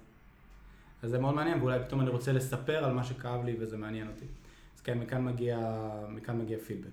אז 1.03 1.11
זה 1.11 1.19
מאוד 1.19 1.35
מעניין, 1.35 1.61
ואולי 1.61 1.79
פתאום 1.87 2.01
אני 2.01 2.11
רוצה 2.11 2.33
לספר 2.33 2.85
על 2.85 2.93
מה 2.93 3.05
שכאב 3.05 3.45
לי 3.45 3.57
וזה 3.59 3.77
מעניין 3.77 4.09
אותי. 4.09 4.25
אז 4.77 4.81
כן, 4.81 4.99
מכאן 4.99 5.25
מגיע, 5.25 5.81
מכאן 6.09 6.39
מגיע 6.39 6.59
פידבק. 6.59 6.91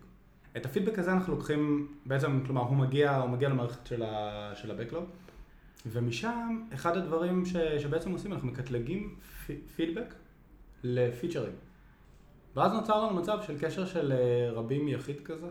את 0.58 0.66
הפידבק 0.66 1.00
הזה 1.00 1.12
אנחנו 1.12 1.34
לוקחים, 1.36 1.88
בעצם, 2.06 2.44
כלומר, 2.46 2.62
הוא 2.62 2.78
מגיע, 2.78 3.16
הוא 3.16 3.30
מגיע 3.30 3.50
למערכת 3.50 3.88
של, 3.88 4.04
ה, 4.04 4.52
של 4.56 4.72
ה-Backlog, 4.72 5.04
ומשם, 5.86 6.62
אחד 6.74 6.98
הדברים 6.98 7.46
ש, 7.46 7.58
שבעצם 7.58 8.12
עושים, 8.12 8.34
אנחנו 8.34 8.48
מקטלגים 8.48 9.16
פידבק 9.76 10.14
לפיצ'רים. 10.84 11.54
ואז 12.56 12.72
נוצר 12.72 13.04
לנו 13.06 13.16
מצב 13.16 13.38
של 13.48 13.60
קשר 13.60 13.86
של 13.86 14.12
אה, 14.12 14.52
רבים 14.52 14.88
יחיד 14.88 15.22
כזה, 15.22 15.48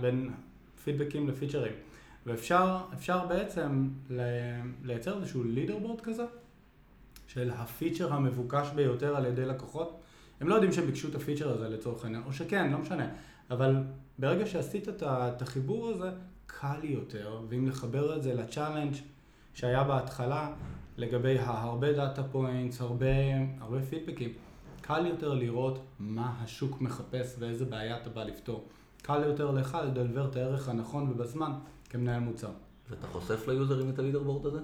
בין 0.00 0.30
פידבקים 0.84 1.28
לפיצ'רים. 1.28 1.72
ואפשר 2.26 3.26
בעצם 3.28 3.88
לייצר 4.84 5.16
איזשהו 5.20 5.44
leaderboard 5.44 6.00
כזה, 6.00 6.24
של 7.26 7.50
הפיצ'ר 7.50 8.12
המבוקש 8.12 8.68
ביותר 8.74 9.16
על 9.16 9.26
ידי 9.26 9.44
לקוחות. 9.44 10.00
הם 10.40 10.48
לא 10.48 10.54
יודעים 10.54 10.72
שהם 10.72 10.86
ביקשו 10.86 11.08
את 11.08 11.14
הפיצ'ר 11.14 11.50
הזה 11.50 11.68
לצורך 11.68 12.04
העניין, 12.04 12.22
או 12.26 12.32
שכן, 12.32 12.72
לא 12.72 12.78
משנה. 12.78 13.08
אבל 13.50 13.76
ברגע 14.18 14.46
שעשית 14.46 14.88
את 15.02 15.42
החיבור 15.42 15.88
הזה, 15.88 16.10
קל 16.46 16.80
יותר, 16.82 17.40
ואם 17.48 17.68
לחבר 17.68 18.16
את 18.16 18.22
זה 18.22 18.34
ל 18.34 18.40
challenge 18.40 18.94
שהיה 19.54 19.84
בהתחלה, 19.84 20.52
לגבי 20.98 21.38
הרבה 21.38 21.92
data 21.92 22.22
points, 22.22 22.80
הרבה, 22.80 23.06
הרבה 23.60 23.82
פידבקים, 23.82 24.32
קל 24.80 25.06
יותר 25.06 25.34
לראות 25.34 25.78
מה 25.98 26.34
השוק 26.40 26.80
מחפש 26.80 27.36
ואיזה 27.38 27.64
בעיה 27.64 27.96
אתה 27.96 28.10
בא 28.10 28.24
לפתור. 28.24 28.68
קל 29.02 29.22
יותר 29.26 29.50
לך 29.50 29.78
לדלבר 29.86 30.28
את 30.30 30.36
הערך 30.36 30.68
הנכון 30.68 31.10
ובזמן 31.10 31.52
כמנהל 31.90 32.20
מוצר. 32.20 32.50
ואתה 32.90 33.06
חושף 33.06 33.48
ליוזרים 33.48 33.90
את 33.90 33.98
הלידרבורד 33.98 34.46
הזה? 34.46 34.58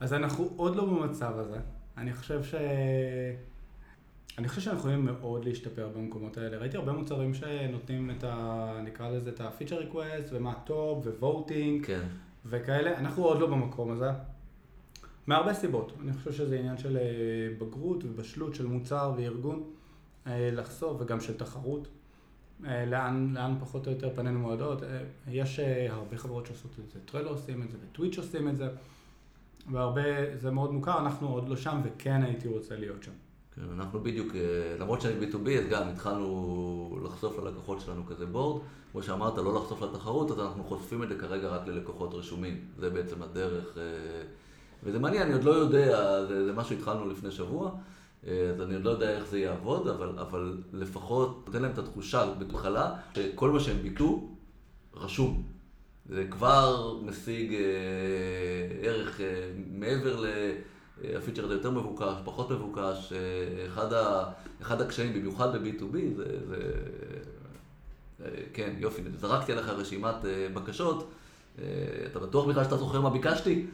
אז 0.00 0.12
אנחנו 0.12 0.50
עוד 0.56 0.76
לא 0.76 0.84
במצב 0.84 1.38
הזה. 1.38 1.58
אני 1.96 2.12
חושב 2.12 2.44
ש... 2.44 2.54
אני 4.38 4.48
חושב 4.48 4.60
שאנחנו 4.60 4.80
יכולים 4.80 5.04
מאוד 5.04 5.44
להשתפר 5.44 5.88
במקומות 5.96 6.38
האלה. 6.38 6.56
ראיתי 6.56 6.76
הרבה 6.76 6.92
מוצרים 6.92 7.34
שנותנים 7.34 8.10
את 8.10 8.24
ה... 8.24 8.80
נקרא 8.84 9.10
לזה 9.10 9.30
את 9.30 9.40
ה-feature 9.40 9.92
request 9.92 10.28
ומה 10.30 10.54
טוב 10.64 11.06
ו-voting 11.06 11.86
כן. 11.86 12.02
וכאלה. 12.46 12.98
אנחנו 12.98 13.24
עוד 13.24 13.40
לא 13.40 13.46
במקום 13.46 13.90
הזה. 13.90 14.10
מהרבה 15.26 15.54
סיבות. 15.54 15.92
אני 16.02 16.12
חושב 16.12 16.32
שזה 16.32 16.58
עניין 16.58 16.78
של 16.78 16.96
אה, 16.96 17.02
בגרות 17.58 18.04
ובשלות 18.04 18.54
של 18.54 18.66
מוצר 18.66 19.12
וארגון 19.16 19.62
אה, 20.26 20.50
לחשוף 20.52 20.96
וגם 21.00 21.20
של 21.20 21.36
תחרות. 21.36 21.88
אה, 22.66 22.86
לאן, 22.86 23.34
לאן 23.34 23.54
פחות 23.60 23.86
או 23.86 23.92
יותר 23.92 24.14
פנינו 24.14 24.38
מועדות. 24.38 24.82
יש 25.28 25.58
הרבה 25.88 26.16
חברות 26.16 26.46
שעושות 26.46 26.70
את 26.78 26.90
זה, 26.90 26.98
טרלו 27.04 27.30
עושים 27.30 27.62
את 27.62 27.70
זה 27.70 27.76
וטוויץ' 27.82 28.18
עושים 28.18 28.48
את 28.48 28.56
זה, 28.56 28.68
והרבה, 29.72 30.02
זה 30.36 30.50
מאוד 30.50 30.72
מוכר, 30.72 30.98
אנחנו 30.98 31.28
עוד 31.28 31.48
לא 31.48 31.56
שם 31.56 31.80
וכן 31.84 32.22
הייתי 32.22 32.48
רוצה 32.48 32.76
להיות 32.76 33.02
שם. 33.02 33.12
כן, 33.54 33.62
אנחנו 33.74 34.00
בדיוק, 34.00 34.32
למרות 34.78 35.00
שאני 35.00 35.26
B2B, 35.26 35.50
אז 35.50 35.68
גם 35.70 35.88
התחלנו 35.88 36.98
לחשוף 37.04 37.38
ללקוחות 37.38 37.80
שלנו 37.80 38.06
כזה 38.06 38.26
בורד. 38.26 38.62
כמו 38.92 39.02
שאמרת, 39.02 39.38
לא 39.38 39.54
לחשוף 39.54 39.82
לתחרות, 39.82 40.30
אז 40.30 40.38
אנחנו 40.38 40.64
חושפים 40.64 41.02
את 41.02 41.08
זה 41.08 41.14
כרגע 41.14 41.48
רק 41.48 41.66
ללקוחות 41.66 42.14
רשומים. 42.14 42.60
זה 42.78 42.90
בעצם 42.90 43.22
הדרך. 43.22 43.78
וזה 44.84 44.98
מעניין, 44.98 45.22
אני 45.22 45.32
עוד 45.32 45.44
לא 45.44 45.50
יודע, 45.50 46.24
זה, 46.26 46.44
זה 46.46 46.52
משהו 46.52 46.76
שהתחלנו 46.76 47.10
לפני 47.10 47.30
שבוע, 47.30 47.70
אה, 48.26 48.50
אז 48.54 48.60
אני 48.60 48.74
עוד 48.74 48.84
לא 48.84 48.90
יודע 48.90 49.10
איך 49.10 49.26
זה 49.26 49.38
יעבוד, 49.38 49.88
אבל, 49.88 50.18
אבל 50.18 50.58
לפחות 50.72 51.42
נותן 51.46 51.62
להם 51.62 51.70
את 51.72 51.78
התחושה 51.78 52.24
בהתחלה 52.38 52.94
שכל 53.14 53.50
מה 53.50 53.60
שהם 53.60 53.82
ביקשו 53.82 54.28
רשום. 54.94 55.42
זה 56.08 56.26
כבר 56.30 56.98
משיג 57.02 57.54
אה, 57.54 57.60
ערך 58.82 59.20
אה, 59.20 59.50
מעבר 59.70 60.20
ל... 60.20 60.26
הפיצ'ר 61.02 61.44
הזה 61.44 61.54
יותר 61.54 61.70
מבוקש, 61.70 62.14
פחות 62.24 62.50
מבוקש. 62.50 63.12
אה, 63.12 63.66
אחד, 63.66 63.92
ה, 63.92 64.24
אחד 64.62 64.80
הקשיים, 64.80 65.12
במיוחד 65.12 65.56
ב-B2B, 65.56 65.96
זה, 66.16 66.24
זה... 66.48 66.56
אה, 68.24 68.28
כן, 68.52 68.74
יופי, 68.78 69.02
זרקתי 69.16 69.52
עליך 69.52 69.68
רשימת 69.68 70.24
אה, 70.24 70.48
בקשות, 70.54 71.10
אתה 72.06 72.18
בטוח 72.18 72.46
בכלל 72.46 72.64
שאתה 72.64 72.76
זוכר 72.76 73.00
מה 73.00 73.10
ביקשתי? 73.10 73.66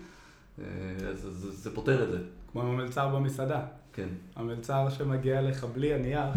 אה, 0.60 1.08
אז 1.08 1.18
זה, 1.18 1.52
זה 1.52 1.74
פותר 1.74 2.02
את 2.02 2.10
זה. 2.10 2.18
כמו 2.52 2.62
המלצר 2.62 3.08
במסעדה. 3.08 3.60
כן. 3.92 4.08
המלצר 4.36 4.90
שמגיע 4.90 5.42
לך 5.42 5.64
בלי 5.64 5.94
הנייר. 5.94 6.32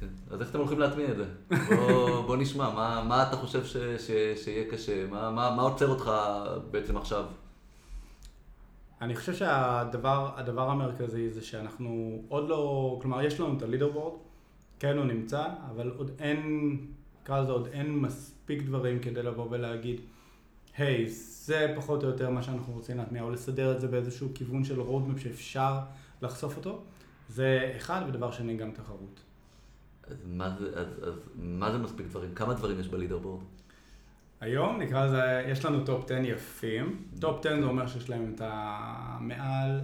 כן. 0.00 0.06
אז 0.30 0.40
איך 0.40 0.50
אתם 0.50 0.58
הולכים 0.58 0.78
להטמיע 0.78 1.10
את 1.10 1.16
זה? 1.16 1.24
בוא, 1.76 2.26
בוא 2.26 2.36
נשמע, 2.36 2.70
מה, 2.70 3.04
מה 3.08 3.28
אתה 3.28 3.36
חושב 3.36 3.64
ש, 3.64 3.76
ש, 3.76 4.10
שיהיה 4.44 4.70
קשה? 4.70 5.06
מה, 5.06 5.30
מה, 5.30 5.54
מה 5.56 5.62
עוצר 5.62 5.88
אותך 5.88 6.10
בעצם 6.70 6.96
עכשיו? 6.96 7.24
אני 9.00 9.16
חושב 9.16 9.34
שהדבר 9.34 10.70
המרכזי 10.70 11.30
זה 11.30 11.42
שאנחנו 11.42 12.22
עוד 12.28 12.48
לא, 12.48 12.98
כלומר 13.02 13.22
יש 13.22 13.40
לנו 13.40 13.56
את 13.56 13.62
הלידרבורד, 13.62 14.12
כן 14.78 14.96
הוא 14.96 15.04
נמצא, 15.04 15.44
אבל 15.70 15.92
עוד 15.96 16.10
אין, 16.18 16.70
נקרא 17.22 17.40
לזה 17.40 17.52
עוד 17.52 17.68
אין 17.72 17.98
מספיק 17.98 18.62
דברים 18.62 18.98
כדי 18.98 19.22
לבוא 19.22 19.46
ולהגיד, 19.50 20.00
היי, 20.76 21.04
hey, 21.04 21.08
זה 21.46 21.72
פחות 21.76 22.02
או 22.04 22.08
יותר 22.08 22.30
מה 22.30 22.42
שאנחנו 22.42 22.72
רוצים 22.72 22.96
להטמיע, 22.98 23.22
או 23.22 23.30
לסדר 23.30 23.72
את 23.76 23.80
זה 23.80 23.88
באיזשהו 23.88 24.28
כיוון 24.34 24.64
של 24.64 24.80
roadmap 24.80 25.20
שאפשר 25.20 25.78
לחשוף 26.22 26.56
אותו. 26.56 26.82
זה 27.28 27.72
אחד, 27.76 28.02
ודבר 28.08 28.30
שני 28.30 28.56
גם 28.56 28.70
תחרות. 28.70 29.20
אז 30.06 30.16
מה 30.26 30.50
זה, 30.50 30.70
אז, 30.74 30.86
אז 31.02 31.14
מה 31.34 31.72
זה 31.72 31.78
מספיק 31.78 32.06
דברים? 32.06 32.34
כמה 32.34 32.54
דברים 32.54 32.80
יש 32.80 32.88
ב 32.88 32.92
leaderboard? 32.92 33.44
היום 34.40 34.80
נקרא 34.80 35.06
לזה, 35.06 35.44
יש 35.48 35.64
לנו 35.64 35.84
top 35.84 36.04
10 36.04 36.14
יפים. 36.14 37.02
top 37.20 37.40
10 37.40 37.60
זה 37.60 37.66
אומר 37.66 37.86
שיש 37.86 38.10
להם 38.10 38.32
את 38.34 38.40
המעל, 38.44 39.80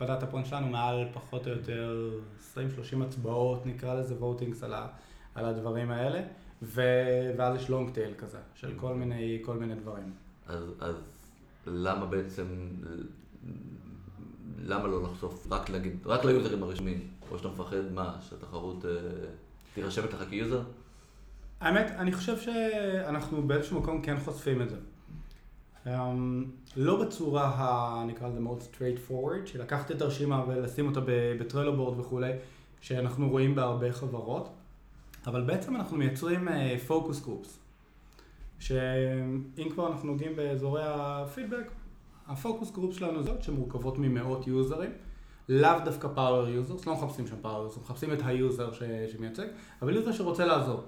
ב 0.00 0.05
data 0.05 0.26
point 0.26 0.46
שלנו 0.46 0.66
מעל 0.66 1.08
פחות 1.12 1.46
או 1.46 1.52
יותר 1.52 2.10
20-30 2.54 2.58
הצבעות, 3.02 3.66
נקרא 3.66 3.94
לזה 3.94 4.14
voting's 4.20 4.64
על, 4.64 4.74
ה, 4.74 4.86
על 5.34 5.44
הדברים 5.44 5.90
האלה, 5.90 6.20
ו, 6.62 6.82
ואז 7.36 7.56
יש 7.56 7.68
לונג 7.68 7.90
טייל 7.90 8.14
כזה, 8.18 8.38
של 8.54 8.72
כל 8.76 8.94
מיני, 8.94 9.42
כל 9.44 9.56
מיני 9.56 9.74
דברים. 9.74 10.12
אז, 10.46 10.64
אז 10.80 10.94
למה 11.66 12.06
בעצם, 12.06 12.46
למה 14.64 14.88
לא 14.88 15.02
לחשוף, 15.02 15.46
רק 15.50 15.70
להגיד, 15.70 15.96
רק 16.06 16.24
ליוזרים 16.24 16.62
הרשמיים, 16.62 17.08
או 17.30 17.38
שאתה 17.38 17.48
מפחד 17.48 17.92
מה, 17.94 18.16
שהתחרות 18.20 18.84
אה, 18.84 18.90
תירשם 19.74 20.04
אצלך 20.04 20.28
כיוזר? 20.28 20.62
האמת, 21.60 21.90
אני 21.90 22.12
חושב 22.12 22.40
שאנחנו 22.40 23.42
באיזשהו 23.42 23.80
מקום 23.80 24.02
כן 24.02 24.16
חושפים 24.24 24.62
את 24.62 24.70
זה. 24.70 24.76
Um, 25.86 25.88
לא 26.76 27.04
בצורה, 27.04 27.44
ה, 27.44 28.04
נקרא 28.06 28.28
לזה 28.28 28.40
מאוד 28.40 28.60
straight 28.60 29.10
forward, 29.10 29.46
של 29.46 29.62
לקחת 29.62 29.90
את 29.90 30.02
הרשימה 30.02 30.44
ולשים 30.48 30.86
אותה 30.86 31.00
ב 31.40 31.45
Trello 31.45 31.76
board 31.76 32.00
וכולי, 32.00 32.32
שאנחנו 32.80 33.30
רואים 33.30 33.54
בהרבה 33.54 33.92
חברות, 33.92 34.48
אבל 35.26 35.42
בעצם 35.42 35.76
אנחנו 35.76 35.96
מייצרים 35.96 36.48
focus 36.86 37.20
groups, 37.20 37.58
שאם 38.58 39.70
כבר 39.70 39.92
אנחנו 39.92 40.08
נוגעים 40.08 40.36
באזורי 40.36 40.82
הפידבק, 40.84 41.70
ה 42.26 42.33
focus 42.33 42.70
group 42.70 42.96
שלנו 42.96 43.22
זאת 43.22 43.42
שמורכבות 43.42 43.98
ממאות 43.98 44.46
יוזרים, 44.46 44.90
לאו 45.48 45.78
דווקא 45.84 46.08
power 46.08 46.48
users, 46.48 46.86
לא 46.86 46.94
מחפשים 46.94 47.26
שם 47.26 47.36
power 47.42 47.62
users, 47.62 47.82
מחפשים 47.82 48.12
את 48.12 48.18
היוזר 48.24 48.70
שמייצג, 49.12 49.46
אבל 49.82 49.96
יוזר 49.96 50.12
שרוצה 50.12 50.46
לעזור. 50.46 50.82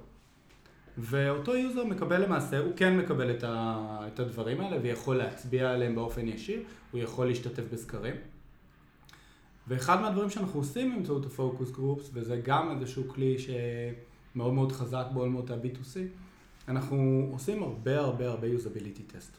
ואותו 0.98 1.56
יוזר 1.56 1.84
מקבל 1.84 2.22
למעשה, 2.24 2.58
הוא 2.58 2.72
כן 2.76 2.98
מקבל 2.98 3.30
את, 3.30 3.44
ה, 3.44 3.98
את 4.06 4.20
הדברים 4.20 4.60
האלה 4.60 4.76
ויכול 4.82 5.16
להצביע 5.16 5.70
עליהם 5.70 5.94
באופן 5.94 6.28
ישיר, 6.28 6.62
הוא 6.90 7.00
יכול 7.00 7.26
להשתתף 7.26 7.62
בסקרים. 7.72 8.14
ואחד 9.68 10.00
מהדברים 10.00 10.30
שאנחנו 10.30 10.60
עושים 10.60 10.94
באמצעות 10.94 11.26
הפוקוס 11.26 11.70
גרופס, 11.70 12.10
וזה 12.12 12.40
גם 12.44 12.70
איזשהו 12.70 13.08
כלי 13.08 13.36
שמאוד 13.38 14.05
מאוד 14.36 14.72
חזק 14.72 15.06
בעולמות 15.14 15.50
ה-B2C, 15.50 15.98
אנחנו 16.68 17.28
עושים 17.32 17.62
הרבה 17.62 18.00
הרבה 18.00 18.28
הרבה 18.28 18.46
יוזביליטי 18.46 19.02
טסט. 19.02 19.36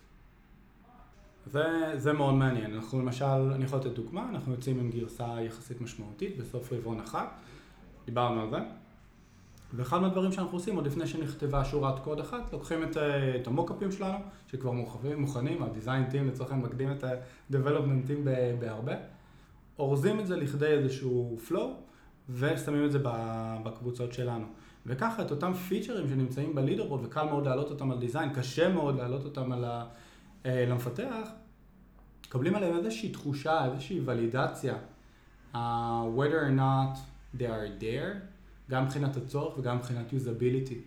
זה, 1.45 1.91
זה 1.95 2.13
מאוד 2.13 2.33
מעניין. 2.33 2.73
אנחנו 2.73 2.99
למשל, 2.99 3.25
אני 3.25 3.65
יכול 3.65 3.79
לתת 3.79 3.91
דוגמה, 3.91 4.29
אנחנו 4.29 4.51
יוצאים 4.51 4.79
עם 4.79 4.89
גרסה 4.89 5.41
יחסית 5.41 5.81
משמעותית 5.81 6.37
בסוף 6.37 6.73
רבעון 6.73 6.99
אחת, 6.99 7.39
דיברנו 8.05 8.41
על 8.41 8.49
זה. 8.49 8.57
ואחד 9.73 10.01
מהדברים 10.01 10.31
שאנחנו 10.31 10.57
עושים, 10.57 10.75
עוד 10.75 10.87
לפני 10.87 11.07
שנכתבה 11.07 11.65
שורת 11.65 11.99
קוד 11.99 12.19
אחת, 12.19 12.53
לוקחים 12.53 12.83
את, 12.83 12.97
את 13.41 13.47
המוקאפים 13.47 13.91
שלנו, 13.91 14.17
שכבר 14.47 14.71
מוכנים, 14.71 15.21
מוכנים, 15.21 15.63
ה-design 15.63 16.13
team 16.13 16.23
לצורך 16.27 16.51
העניין 16.51 16.69
מקדים 16.69 16.91
את 16.91 17.03
ה-development 17.03 18.09
team 18.09 18.29
בהרבה, 18.59 18.93
אורזים 19.79 20.19
את 20.19 20.27
זה 20.27 20.35
לכדי 20.35 20.65
איזשהו 20.67 21.37
flow, 21.47 21.67
ושמים 22.29 22.85
את 22.85 22.91
זה 22.91 22.99
בקבוצות 23.63 24.13
שלנו. 24.13 24.45
וככה 24.87 25.21
את 25.21 25.31
אותם 25.31 25.53
פיצ'רים 25.53 26.09
שנמצאים 26.09 26.55
בלידרבורד, 26.55 27.05
וקל 27.05 27.23
מאוד 27.23 27.45
להעלות 27.45 27.69
אותם 27.69 27.91
על 27.91 27.99
דיזיין, 27.99 28.33
קשה 28.33 28.69
מאוד 28.69 28.95
להעלות 28.95 29.25
אותם 29.25 29.51
על 29.51 29.65
ה, 29.65 29.85
אה, 30.45 30.65
למפתח, 30.65 31.29
מקבלים 32.27 32.55
עליהם 32.55 32.77
איזושהי 32.77 33.09
תחושה, 33.09 33.65
איזושהי 33.65 34.01
ולידציה, 34.05 34.75
uh, 35.53 35.57
whether 36.17 36.41
or 36.47 36.57
not 36.57 36.97
they 37.37 37.45
are 37.45 37.81
there, 37.81 38.15
גם 38.69 38.85
מבחינת 38.85 39.17
הצורך 39.17 39.57
וגם 39.57 39.77
מבחינת 39.77 40.13
usability. 40.13 40.81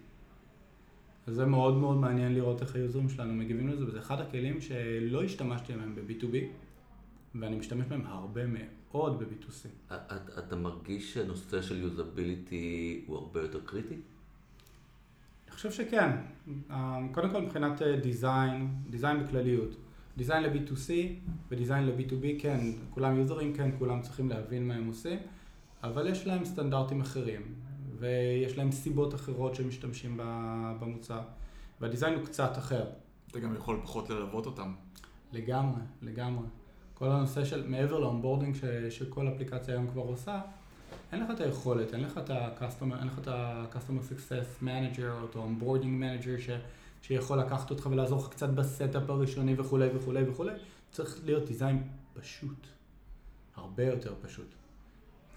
אז 1.27 1.35
זה 1.35 1.47
מאוד 1.47 1.75
מאוד 1.75 1.97
מעניין 1.97 2.35
לראות 2.35 2.63
איך 2.63 2.75
היוזרים 2.75 3.09
שלנו 3.09 3.35
מגיבים 3.35 3.69
לזה, 3.69 3.87
וזה 3.87 3.99
אחד 3.99 4.21
הכלים 4.21 4.61
שלא 4.61 5.25
השתמשתי 5.25 5.73
בהם 5.73 5.95
ב-B2B, 5.95 6.37
ואני 7.35 7.57
משתמש 7.57 7.87
בהם 7.87 8.07
הרבה 8.07 8.47
מאוד 8.93 9.19
ב-B2C. 9.19 9.95
אתה 10.39 10.57
מרגיש 10.57 11.15
שהנושא 11.15 11.63
של 11.63 11.81
usability 11.81 13.05
הוא 13.07 13.17
הרבה 13.17 13.41
יותר 13.41 13.61
קריטי? 13.65 13.95
אני 13.95 15.55
חושב 15.55 15.73
שכן. 15.73 16.11
קודם 17.13 17.31
כל 17.31 17.41
מבחינת 17.43 17.83
design, 17.83 18.69
design 18.91 19.25
בכלליות. 19.25 19.77
design 20.17 20.43
ל-B2C 20.43 20.91
ו 21.51 21.56
design 21.56 21.87
ל-B2B, 21.87 22.43
כן, 22.43 22.61
כולם 22.91 23.17
יוזרים, 23.17 23.55
כן, 23.55 23.71
כולם 23.79 24.03
צריכים 24.03 24.29
להבין 24.29 24.69
מה 24.69 24.75
הם 24.75 24.87
עושים, 24.87 25.19
אבל 25.83 26.07
יש 26.07 26.27
להם 26.27 26.45
סטנדרטים 26.45 27.01
אחרים. 27.01 27.43
ויש 27.99 28.59
להם 28.59 28.73
סיבות 28.73 29.15
אחרות 29.15 29.55
שהם 29.55 29.69
משתמשים 29.69 30.21
במוצר, 30.81 31.21
וה 31.81 31.89
design 31.89 32.15
הוא 32.15 32.25
קצת 32.25 32.59
אחר. 32.59 32.85
אתה 33.31 33.41
גם 33.41 33.55
יכול 33.55 33.81
פחות 33.83 34.11
ללוות 34.11 34.47
אותם. 34.47 34.73
לגמרי, 35.33 35.81
לגמרי. 36.03 36.47
כל 37.01 37.11
הנושא 37.11 37.45
של, 37.45 37.67
מעבר 37.67 37.99
ל 37.99 38.04
onboarding 38.04 38.57
שכל 38.91 39.29
אפליקציה 39.29 39.75
היום 39.75 39.87
כבר 39.89 40.03
עושה, 40.03 40.41
אין 41.13 41.23
לך 41.23 41.31
את 41.31 41.41
היכולת, 41.41 41.95
אין 41.95 42.01
לך 42.01 42.19
את 42.19 42.31
ה-customer, 42.31 42.99
אין 42.99 43.07
לך 43.07 43.19
את 43.19 43.29
ה-customer 43.29 44.13
success 44.13 44.65
manager 44.65 45.21
או 45.21 45.25
את 45.31 45.37
ה-onboarding 45.37 46.03
manager 46.03 46.41
ש, 46.41 46.51
שיכול 47.03 47.39
לקחת 47.39 47.71
אותך 47.71 47.89
ולעזור 47.91 48.19
לך 48.19 48.29
קצת 48.29 48.49
ב 48.49 48.59
setup 48.59 49.11
הראשוני 49.11 49.55
וכולי 49.59 49.89
וכולי 49.95 50.31
וכולי. 50.31 50.53
צריך 50.93 51.21
להיות 51.25 51.47
דיזיין 51.47 51.83
פשוט. 52.21 52.67
הרבה 53.57 53.85
יותר 53.85 54.15
פשוט. 54.23 54.49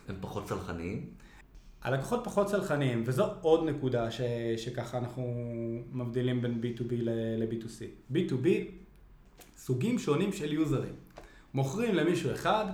הם 0.08 0.16
פחות 0.22 0.46
צלחניים? 0.46 1.10
הלקוחות 1.82 2.22
פחות 2.24 2.50
סלחניים, 2.50 3.04
וזו 3.06 3.26
עוד 3.42 3.70
נקודה 3.70 4.12
ש, 4.12 4.22
שככה 4.58 4.98
אנחנו 4.98 5.24
מבדילים 5.92 6.42
בין 6.42 6.62
B2B 6.64 6.92
ל-B2C. 6.92 8.14
B2B, 8.14 8.48
סוגים 9.58 10.00
שונים 10.00 10.34
של 10.34 10.54
יוזרים. 10.54 10.94
מוכרים 11.54 11.96
למישהו 11.96 12.32
אחד, 12.32 12.66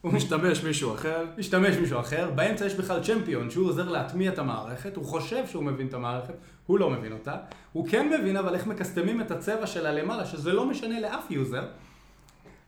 הוא 0.00 0.12
משתמש 0.16 0.62
מישהו 0.62 0.94
אחר. 0.94 1.24
משתמש 1.38 1.76
מישהו 1.76 2.00
אחר, 2.00 2.30
באמצע 2.34 2.66
יש 2.66 2.74
בכלל 2.74 3.02
צ'מפיון 3.02 3.50
שהוא 3.50 3.68
עוזר 3.68 3.88
להטמיע 3.88 4.32
את 4.32 4.38
המערכת, 4.38 4.96
הוא 4.96 5.04
חושב 5.04 5.46
שהוא 5.46 5.64
מבין 5.64 5.86
את 5.86 5.94
המערכת, 5.94 6.34
הוא 6.66 6.78
לא 6.78 6.90
מבין 6.90 7.12
אותה. 7.12 7.36
הוא 7.72 7.88
כן 7.88 8.08
מבין 8.08 8.36
אבל 8.36 8.54
איך 8.54 8.66
מקסטמים 8.66 9.20
את 9.20 9.30
הצבע 9.30 9.66
שלה 9.66 9.92
למעלה, 9.92 10.26
שזה 10.26 10.52
לא 10.52 10.66
משנה 10.66 11.00
לאף 11.00 11.30
user, 11.30 11.66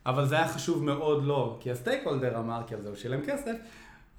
אבל 0.05 0.25
זה 0.25 0.35
היה 0.35 0.47
חשוב 0.47 0.83
מאוד 0.83 1.23
לו, 1.23 1.57
כי 1.59 1.71
ה 1.71 2.01
stakeholder 2.05 2.39
אמר, 2.39 2.61
כי 2.67 2.75
על 2.75 2.81
זה 2.81 2.89
הוא 2.89 2.95
שילם 2.95 3.21
כסף, 3.21 3.55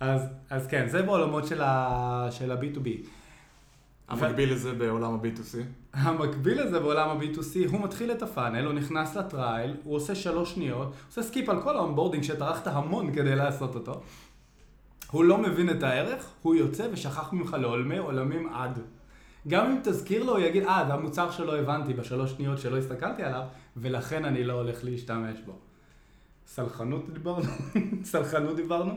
אז, 0.00 0.22
אז 0.50 0.66
כן, 0.66 0.88
זה 0.88 1.02
בעולמות 1.02 1.46
של 1.46 1.62
ה-B2B. 1.62 2.88
המקביל 4.10 4.52
לזה 4.52 4.72
בעולם 4.72 5.14
ה-B2C? 5.14 5.58
המקביל 5.94 6.62
לזה 6.62 6.80
בעולם 6.80 7.08
ה-B2C, 7.08 7.70
הוא 7.70 7.84
מתחיל 7.84 8.12
את 8.12 8.22
ה 8.22 8.28
funnel, 8.28 8.66
הוא 8.66 8.72
נכנס 8.72 9.16
ל 9.16 9.25
trial, 9.25 9.76
הוא 9.84 9.96
עושה 9.96 10.14
שלוש 10.14 10.54
שניות, 10.54 10.92
עושה 11.08 11.22
skip 11.22 11.48
על 11.48 11.62
כל 11.62 11.76
ה 11.76 11.80
onboarding 11.80 12.24
שטרחת 12.24 12.66
המון 12.66 13.12
כדי 13.12 13.36
לעשות 13.36 13.74
אותו. 13.74 14.00
הוא 15.10 15.24
לא 15.24 15.38
מבין 15.38 15.70
את 15.70 15.82
הערך, 15.82 16.26
הוא 16.42 16.54
יוצא 16.54 16.88
ושכח 16.92 17.32
ממך 17.32 17.56
לעולמי 17.60 17.98
עולמים 17.98 18.48
עד. 18.48 18.78
גם 19.48 19.70
אם 19.70 19.76
תזכיר 19.84 20.24
לו, 20.24 20.32
הוא 20.32 20.40
יגיד, 20.40 20.62
אה, 20.64 20.84
זה 20.86 20.94
המוצר 20.94 21.30
שלא 21.30 21.58
הבנתי 21.58 21.94
בשלוש 21.94 22.30
שניות 22.30 22.58
שלא 22.58 22.78
הסתכלתי 22.78 23.22
עליו, 23.22 23.42
ולכן 23.76 24.24
אני 24.24 24.44
לא 24.44 24.52
הולך 24.52 24.84
להשתמש 24.84 25.40
בו. 25.46 25.52
סלחנות 26.46 27.12
דיברנו? 27.12 27.50
סלחנות 28.10 28.56
דיברנו? 28.56 28.92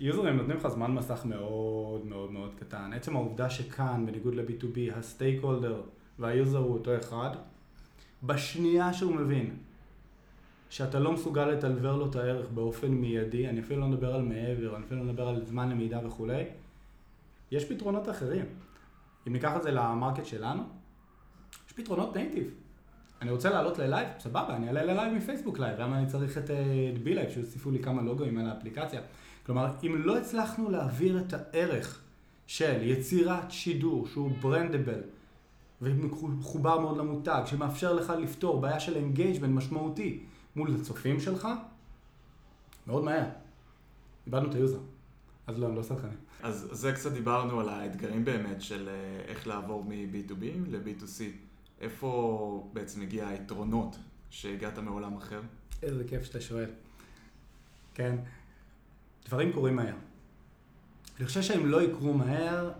יוזרים 0.00 0.36
נותנים 0.36 0.56
לך 0.56 0.68
זמן 0.68 0.90
מסך 0.94 1.24
מאוד 1.24 2.06
מאוד 2.06 2.32
מאוד 2.32 2.54
קטן. 2.60 2.92
עצם 2.92 3.16
העובדה 3.16 3.50
שכאן, 3.50 4.06
בניגוד 4.06 4.34
ל-B2B, 4.34 4.96
הסטייק 4.96 5.42
הולדר 5.42 5.82
והיוזר 6.18 6.58
הוא 6.58 6.74
אותו 6.74 6.96
אחד, 6.96 7.30
בשנייה 8.22 8.92
שהוא 8.92 9.14
מבין 9.14 9.56
שאתה 10.70 10.98
לא 10.98 11.12
מסוגל 11.12 11.44
לדלבר 11.44 11.96
לו 11.96 12.10
את 12.10 12.16
הערך 12.16 12.46
באופן 12.54 12.88
מיידי, 12.88 13.48
אני 13.48 13.60
אפילו 13.60 13.80
לא 13.80 13.86
מדבר 13.86 14.14
על 14.14 14.22
מעבר, 14.22 14.76
אני 14.76 14.84
אפילו 14.84 15.00
לא 15.00 15.12
מדבר 15.12 15.28
על 15.28 15.44
זמן 15.44 15.70
למידה 15.70 16.06
וכולי, 16.06 16.44
יש 17.50 17.64
פתרונות 17.64 18.08
אחרים. 18.08 18.44
אם 19.26 19.32
ניקח 19.32 19.56
את 19.56 19.62
זה 19.62 19.70
ל 19.70 19.78
market 19.78 20.26
שלנו, 20.26 20.62
יש 21.66 21.72
פתרונות 21.72 22.16
native. 22.16 22.54
אני 23.22 23.30
רוצה 23.30 23.50
לעלות 23.50 23.78
ל 23.78 23.83
live, 23.83 24.08
סבבה, 24.18 24.56
אני 24.56 24.68
אעלה 24.68 24.84
ל 24.84 24.90
live 24.90 25.12
מפייסבוק 25.12 25.58
live, 25.58 25.80
למה 25.80 25.98
אני 25.98 26.06
צריך 26.06 26.38
את 26.38 26.50
BeLive, 27.02 27.30
שיוסיפו 27.30 27.70
לי 27.70 27.78
כמה 27.82 28.02
לוגוים 28.02 28.38
על 28.38 28.46
האפליקציה. 28.46 29.00
כלומר, 29.50 29.72
אם 29.82 30.02
לא 30.04 30.18
הצלחנו 30.18 30.70
להעביר 30.70 31.20
את 31.20 31.32
הערך 31.32 32.00
של 32.46 32.82
יצירת 32.82 33.50
שידור 33.50 34.06
שהוא 34.06 34.30
brandable 34.40 35.00
ומחובר 35.82 36.80
מאוד 36.80 36.98
למותג, 36.98 37.42
שמאפשר 37.46 37.92
לך 37.92 38.12
לפתור 38.22 38.60
בעיה 38.60 38.80
של 38.80 38.96
engagement 38.96 39.50
משמעותי 39.56 40.22
מול 40.56 40.74
הצופים 40.80 41.20
שלך, 41.20 41.48
מאוד 42.86 43.04
מהר. 43.04 43.24
איבדנו 44.26 44.50
את 44.50 44.54
ה 44.54 44.58
user. 44.58 44.78
אז 45.46 45.58
לא, 45.58 45.66
אני 45.66 45.76
לא 45.76 45.82
סלחני. 45.82 46.14
אז 46.42 46.68
זה 46.72 46.92
קצת 46.92 47.12
דיברנו 47.12 47.60
על 47.60 47.68
האתגרים 47.68 48.24
באמת 48.24 48.62
של 48.62 48.88
אה, 48.88 49.20
איך 49.24 49.46
לעבור 49.46 49.84
מ-B2B 49.84 50.44
ל-B2C. 50.66 51.22
איפה 51.80 52.70
בעצם 52.72 53.02
הגיע 53.02 53.28
היתרונות 53.28 53.96
שהגעת 54.30 54.78
מעולם 54.78 55.16
אחר? 55.16 55.40
איזה 55.82 56.04
כיף 56.04 56.22
שאתה 56.22 56.40
שואל. 56.40 56.70
כן. 57.94 58.16
דברים 59.26 59.52
קורים 59.52 59.76
מהר. 59.76 59.94
אני 61.18 61.26
חושב 61.26 61.42
שהם 61.42 61.66
לא 61.66 61.82
יקרו 61.82 62.12
מהר, 62.12 62.70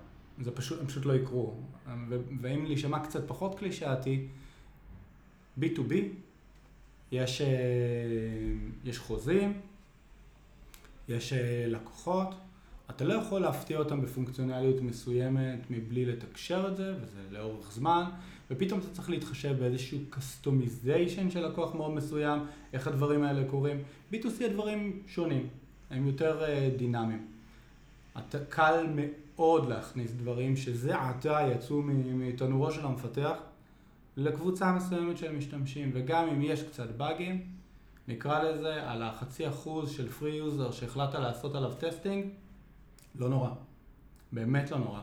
זה 0.40 0.50
פשוט, 0.50 0.80
הם 0.80 0.86
פשוט 0.86 1.06
לא 1.06 1.12
יקרו. 1.12 1.54
ואם 2.40 2.64
להישמע 2.64 3.04
קצת 3.04 3.28
פחות 3.28 3.58
קלישאתי, 3.58 4.26
B2B, 5.60 5.92
יש, 7.12 7.40
אה, 7.40 7.46
יש 8.84 8.98
חוזים, 8.98 9.60
יש 11.08 11.32
אה, 11.32 11.64
לקוחות, 11.68 12.34
אתה 12.90 13.04
לא 13.04 13.14
יכול 13.14 13.40
להפתיע 13.40 13.78
אותם 13.78 14.00
בפונקציונליות 14.02 14.80
מסוימת 14.80 15.70
מבלי 15.70 16.04
לתקשר 16.04 16.68
את 16.68 16.76
זה, 16.76 16.94
וזה 17.02 17.20
לאורך 17.30 17.72
זמן, 17.72 18.04
ופתאום 18.50 18.80
אתה 18.80 18.88
צריך 18.88 19.10
להתחשב 19.10 19.56
באיזשהו 19.58 19.98
customization 20.10 21.30
של 21.30 21.46
לקוח 21.46 21.74
מאוד 21.74 21.90
מסוים, 21.90 22.40
איך 22.72 22.86
הדברים 22.86 23.22
האלה 23.22 23.48
קורים. 23.50 23.82
B2C 24.12 24.44
הדברים 24.44 25.02
שונים, 25.06 25.48
הם 25.90 26.06
יותר 26.06 26.42
אה, 26.44 26.78
דינמיים. 26.78 27.26
אתה 28.18 28.38
קל 28.48 28.86
מאוד 28.94 29.68
להכניס 29.68 30.12
דברים 30.12 30.56
שזה 30.56 30.96
עתה 30.96 31.38
יצאו 31.54 31.82
מתנורו 31.82 32.70
של 32.70 32.86
המפתח 32.86 33.36
לקבוצה 34.16 34.72
מסוימת 34.72 35.18
של 35.18 35.32
משתמשים, 35.32 35.90
וגם 35.94 36.28
אם 36.28 36.42
יש 36.42 36.62
קצת 36.62 36.88
באגים, 36.96 37.42
נקרא 38.08 38.42
לזה 38.42 38.90
על 38.90 39.02
החצי 39.02 39.48
אחוז 39.48 39.90
של 39.90 40.08
free 40.08 40.30
user 40.30 40.70
שהחלטת 40.70 41.14
לעשות 41.14 41.54
עליו 41.54 41.72
testing, 41.78 42.26
לא 43.14 43.28
נורא. 43.28 43.50
באמת 44.32 44.70
לא 44.70 44.78
נורא. 44.78 45.00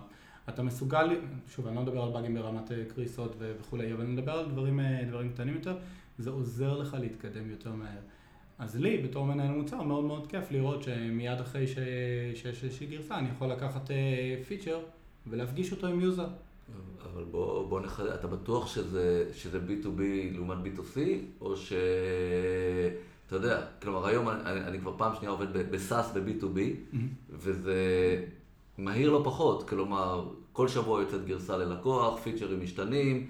אתה 0.49 0.63
מסוגל, 0.63 1.21
שוב, 1.47 1.67
אני 1.67 1.75
לא 1.75 1.81
מדבר 1.81 2.03
על 2.03 2.11
באגים 2.11 2.35
ברמת 2.35 2.71
אה, 2.71 2.83
קריסות 2.95 3.35
וכולי, 3.37 3.93
אבל 3.93 4.01
אני 4.01 4.11
מדבר 4.11 4.31
על 4.31 4.45
דברים, 4.45 4.79
אה, 4.79 5.03
דברים 5.07 5.33
קטנים 5.33 5.55
יותר, 5.55 5.77
זה 6.17 6.29
עוזר 6.29 6.77
לך 6.77 6.97
להתקדם 6.99 7.49
יותר 7.49 7.73
מהר. 7.73 7.99
אז 8.59 8.75
לי, 8.75 8.97
בתור 8.97 9.25
מנהל 9.25 9.51
מוצר, 9.51 9.81
מאוד 9.81 10.03
מאוד 10.03 10.27
כיף 10.27 10.51
לראות 10.51 10.83
שמיד 10.83 11.39
אחרי 11.39 11.67
שיש 11.67 12.63
איזושהי 12.63 12.87
גרסה, 12.87 13.17
אני 13.17 13.29
יכול 13.29 13.47
לקחת 13.47 13.89
feature 14.47 14.75
אה, 14.75 14.79
ולהפגיש 15.27 15.71
אותו 15.71 15.87
עם 15.87 15.99
user. 15.99 16.27
אבל 17.13 17.23
בוא, 17.23 17.69
בוא 17.69 17.79
נחדד, 17.81 18.07
אתה 18.07 18.27
בטוח 18.27 18.67
שזה, 18.67 19.29
שזה 19.33 19.59
B2B 19.67 20.01
לעומת 20.33 20.57
B2C, 20.57 20.99
או 21.41 21.57
ש... 21.57 21.73
אתה 23.27 23.35
יודע, 23.35 23.65
כלומר 23.81 24.05
היום 24.05 24.29
אני, 24.29 24.61
אני 24.61 24.79
כבר 24.79 24.93
פעם 24.97 25.15
שנייה 25.15 25.31
עובד 25.31 25.71
ב 25.71 25.79
SaaS 25.79 26.11
ב-B2B, 26.11 26.57
mm-hmm. 26.57 26.97
וזה 27.29 27.75
מהיר 28.77 29.11
לא 29.11 29.21
פחות, 29.25 29.69
כלומר, 29.69 30.29
כל 30.53 30.67
שבוע 30.67 31.01
יוצאת 31.01 31.25
גרסה 31.25 31.57
ללקוח, 31.57 32.19
פיצ'רים 32.19 32.63
משתנים, 32.63 33.27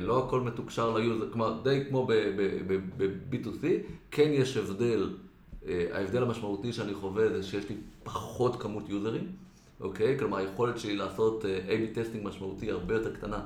לא 0.00 0.24
הכל 0.24 0.40
מתוקשר 0.40 0.96
ל 0.96 1.02
user, 1.02 1.30
כלומר, 1.32 1.60
די 1.62 1.84
כמו 1.88 2.06
ב-B2C, 2.06 3.64
כן 4.10 4.28
יש 4.32 4.56
הבדל, 4.56 5.14
אה, 5.66 5.86
ההבדל 5.92 6.22
המשמעותי 6.22 6.72
שאני 6.72 6.94
חווה 6.94 7.28
זה 7.28 7.42
שיש 7.42 7.68
לי 7.68 7.76
פחות 8.02 8.62
כמות 8.62 8.88
יוזרים, 8.88 9.26
אוקיי? 9.80 10.18
כלומר, 10.18 10.36
היכולת 10.36 10.78
שלי 10.78 10.96
לעשות 10.96 11.44
אה, 11.44 11.58
A-B 11.68 11.98
testing 11.98 12.26
משמעותי 12.26 12.70
הרבה 12.70 12.94
יותר 12.94 13.14
קטנה, 13.14 13.40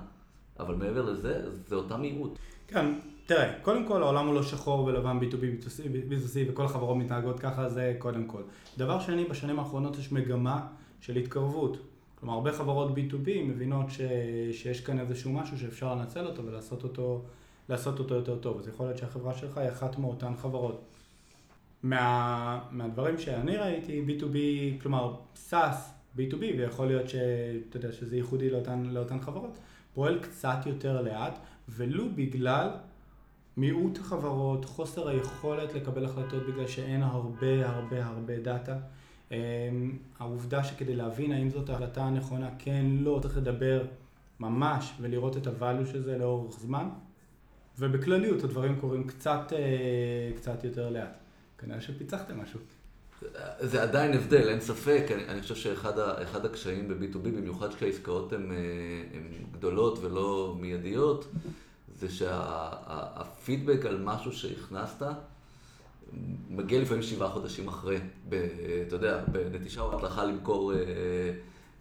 אבל 0.58 0.74
מעבר 0.74 1.02
לזה, 1.02 1.42
זה 1.66 1.74
אותה 1.74 1.96
מהירות. 1.96 2.38
כן, 2.68 2.86
תראה, 3.26 3.52
קודם 3.62 3.86
כל 3.86 4.02
העולם 4.02 4.26
הוא 4.26 4.34
לא 4.34 4.42
שחור 4.42 4.84
ולבן 4.84 5.18
B2B, 5.18 5.66
B2C 6.10 6.50
וכל 6.50 6.64
החברות 6.64 6.96
מתנהגות 6.96 7.40
ככה, 7.40 7.68
זה 7.68 7.96
קודם 7.98 8.24
כל. 8.24 8.42
דבר 8.78 9.00
שני, 9.00 9.24
בשנים 9.24 9.58
האחרונות 9.58 9.98
יש 9.98 10.12
מגמה 10.12 10.60
של 11.00 11.16
התקרבות. 11.16 11.76
כלומר, 12.20 12.34
הרבה 12.34 12.52
חברות 12.52 12.90
B2B 12.90 13.28
מבינות 13.44 13.90
ש, 13.90 14.00
שיש 14.52 14.80
כאן 14.80 15.00
איזשהו 15.00 15.32
משהו 15.32 15.58
שאפשר 15.58 15.94
לנצל 15.94 16.26
אותו 16.26 16.42
ולעשות 16.44 16.84
אותו, 16.84 17.22
אותו 17.86 18.14
יותר 18.14 18.38
טוב. 18.38 18.58
אז 18.58 18.68
יכול 18.68 18.86
להיות 18.86 18.98
שהחברה 18.98 19.34
שלך 19.34 19.58
היא 19.58 19.68
אחת 19.68 19.98
מאותן 19.98 20.36
חברות. 20.36 20.84
מה, 21.82 22.60
מהדברים 22.70 23.18
שאני 23.18 23.56
ראיתי, 23.56 24.04
B2B, 24.06 24.36
כלומר, 24.82 25.14
SaaS, 25.50 25.76
B2B, 26.16 26.40
ויכול 26.58 26.86
להיות 26.86 27.08
שאתה 27.08 27.76
יודע, 27.76 27.92
שזה 27.92 28.16
ייחודי 28.16 28.50
לאותן, 28.50 28.84
לאותן 28.84 29.20
חברות, 29.20 29.58
פועל 29.94 30.18
קצת 30.18 30.58
יותר 30.66 31.02
לאט, 31.02 31.38
ולו 31.68 32.04
בגלל 32.14 32.68
מיעוט 33.56 33.98
החברות, 33.98 34.64
חוסר 34.64 35.08
היכולת 35.08 35.74
לקבל 35.74 36.04
החלטות 36.04 36.42
בגלל 36.46 36.66
שאין 36.66 37.02
הרבה 37.02 37.68
הרבה 37.68 38.06
הרבה 38.06 38.38
דאטה. 38.38 38.76
אמ, 39.32 39.36
העובדה 40.18 40.64
שכדי 40.64 40.94
להבין 40.94 41.32
האם 41.32 41.50
זאת 41.50 41.68
ההחלטה 41.68 42.02
הנכונה, 42.02 42.50
כן, 42.58 42.86
לא, 42.90 43.18
צריך 43.22 43.36
לדבר 43.36 43.84
ממש 44.40 44.92
ולראות 45.00 45.36
את 45.36 45.46
הvalue 45.46 45.86
של 45.92 46.02
זה 46.02 46.18
לאורך 46.18 46.60
זמן. 46.60 46.88
ובכלליות 47.78 48.44
הדברים 48.44 48.76
קורים 48.80 49.06
קצת, 49.06 49.52
אה, 49.52 50.36
קצת 50.36 50.64
יותר 50.64 50.90
לאט. 50.90 51.18
כנראה 51.58 51.80
שפיצחתם 51.80 52.40
משהו. 52.40 52.60
זה 53.60 53.82
עדיין 53.82 54.12
הבדל, 54.12 54.48
אין 54.48 54.60
ספק. 54.60 55.04
אני, 55.14 55.24
אני 55.28 55.42
חושב 55.42 55.54
שאחד 55.54 56.44
הקשיים 56.44 56.88
ב-B2B, 56.88 57.22
במיוחד 57.22 57.74
כשהעסקאות 57.74 58.32
הן 58.32 58.50
גדולות 59.52 59.98
ולא 59.98 60.56
מיידיות, 60.60 61.28
זה 61.94 62.08
שהפידבק 62.08 63.82
שה, 63.82 63.88
על 63.88 64.00
משהו 64.04 64.32
שהכנסת 64.32 65.02
מגיע 66.50 66.80
לפעמים 66.80 67.02
שבעה 67.02 67.30
חודשים 67.30 67.68
אחרי. 67.68 67.98
ב, 68.28 68.34
אתה 68.86 68.96
יודע, 68.96 69.24
בנטישה 69.32 69.80
או 69.80 69.96
הצלחה 69.96 70.24
למכור, 70.24 70.72
אה, 70.72 70.78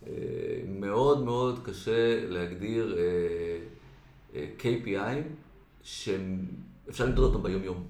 אה, 0.08 0.14
מאוד 0.68 1.24
מאוד 1.24 1.60
קשה 1.64 2.30
להגדיר 2.30 2.98
אה, 2.98 3.04
אה, 4.36 4.48
KPI 4.60 5.22
שאפשר 5.84 7.06
למדוד 7.06 7.34
אותם 7.34 7.44
ביום-יום. 7.44 7.84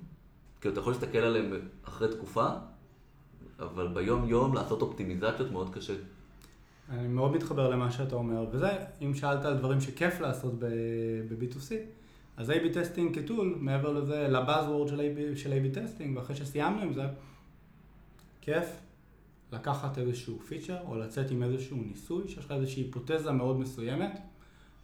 כי 0.62 0.70
אתה 0.70 0.80
יכול 0.80 0.94
להסתכל 0.94 1.18
עליהם 1.18 1.54
אחרי 1.84 2.08
תקופה, 2.16 2.48
אבל 3.60 3.88
ביום-יום 3.88 4.54
לעשות 4.54 4.82
אופטימיזציות 4.82 5.52
מאוד 5.52 5.76
קשה. 5.76 5.94
אני 6.90 7.08
מאוד 7.08 7.32
מתחבר 7.32 7.70
למה 7.70 7.92
שאתה 7.92 8.16
אומר, 8.16 8.46
וזה, 8.52 8.70
אם 9.02 9.14
שאלת 9.14 9.46
על 9.46 9.58
דברים 9.58 9.82
שכיף 9.82 10.20
לעשות 10.20 10.54
ב-B2C, 10.60 11.74
אז 12.38 12.50
A-B 12.50 12.74
testing 12.74 13.20
כ 13.20 13.31
tool, 13.31 13.58
מעבר 13.60 13.94
לזה, 13.94 14.28
ל 14.28 14.34
buzzword 14.34 14.88
של 14.88 15.00
A-B, 15.00 15.38
של 15.38 15.54
A-B 15.54 15.80
testing, 15.80 16.18
ואחרי 16.18 16.36
שסיימנו 16.36 16.82
עם 16.82 16.94
זה, 16.94 17.04
כיף 18.42 18.66
לקחת 19.52 19.98
איזשהו 19.98 20.40
feature, 20.40 20.78
או 20.88 20.98
לצאת 20.98 21.32
עם 21.32 21.44
איזשהו 21.44 21.78
ניסוי, 21.78 22.28
שיש 22.28 22.46
לך 22.46 22.52
איזושהי 22.52 22.84
היפותזה 22.84 23.32
מאוד 23.32 23.60
מסוימת, 23.60 24.20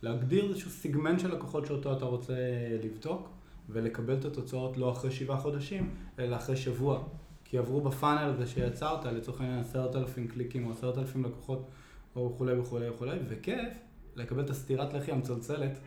להגדיר 0.01 0.49
איזשהו 0.49 0.71
סיגמנט 0.71 1.19
של 1.19 1.35
לקוחות 1.35 1.65
שאותו 1.65 1.97
אתה 1.97 2.05
רוצה 2.05 2.35
לבדוק, 2.83 3.29
ולקבל 3.69 4.13
את 4.13 4.25
התוצאות 4.25 4.77
לא 4.77 4.91
אחרי 4.91 5.11
שבעה 5.11 5.37
חודשים, 5.37 5.95
אלא 6.19 6.35
אחרי 6.35 6.55
שבוע. 6.55 7.03
כי 7.43 7.57
עברו 7.57 7.81
ב 7.81 7.88
funnel 7.88 8.29
הזה 8.29 8.47
שיצרת, 8.47 9.05
לצורך 9.05 9.41
העניין 9.41 9.59
עשרת 9.59 9.95
אלפים 9.95 10.27
קליקים 10.27 10.65
או 10.65 10.71
עשרת 10.71 10.97
אלפים 10.97 11.25
לקוחות, 11.25 11.69
או 12.15 12.31
וכולי 12.33 12.59
וכולי 12.59 12.89
וכולי, 12.89 13.17
וכיף 13.27 13.69
לקבל 14.15 14.43
את 14.43 14.49
הסטירת 14.49 14.93
לחי 14.93 15.11
המצלצלת 15.11 15.79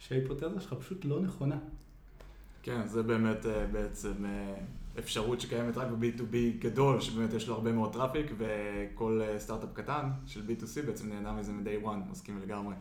שההיפותזה 0.00 0.60
שלך 0.60 0.74
פשוט 0.74 1.04
לא 1.04 1.20
נכונה. 1.20 1.56
כן, 2.62 2.86
זה 2.86 3.02
באמת 3.02 3.46
אה, 3.46 3.66
בעצם 3.66 4.24
אה, 4.24 4.54
אפשרות 4.98 5.40
שקיימת 5.40 5.76
רק 5.76 5.88
ב-B2B 5.90 6.36
גדול, 6.58 7.00
שבאמת 7.00 7.32
יש 7.32 7.48
לו 7.48 7.54
הרבה 7.54 7.72
מאוד 7.72 7.92
traffic, 7.92 8.26
וכל 8.38 9.20
אה, 9.22 9.38
סטארט-אפ 9.38 9.68
קטן 9.72 10.10
של 10.26 10.40
B2C 10.40 10.86
בעצם 10.86 11.08
נהנה 11.08 11.32
מזה 11.32 11.52
מ-day 11.52 11.86
one, 11.86 12.10
מסכים 12.10 12.38
לגמרי. 12.42 12.74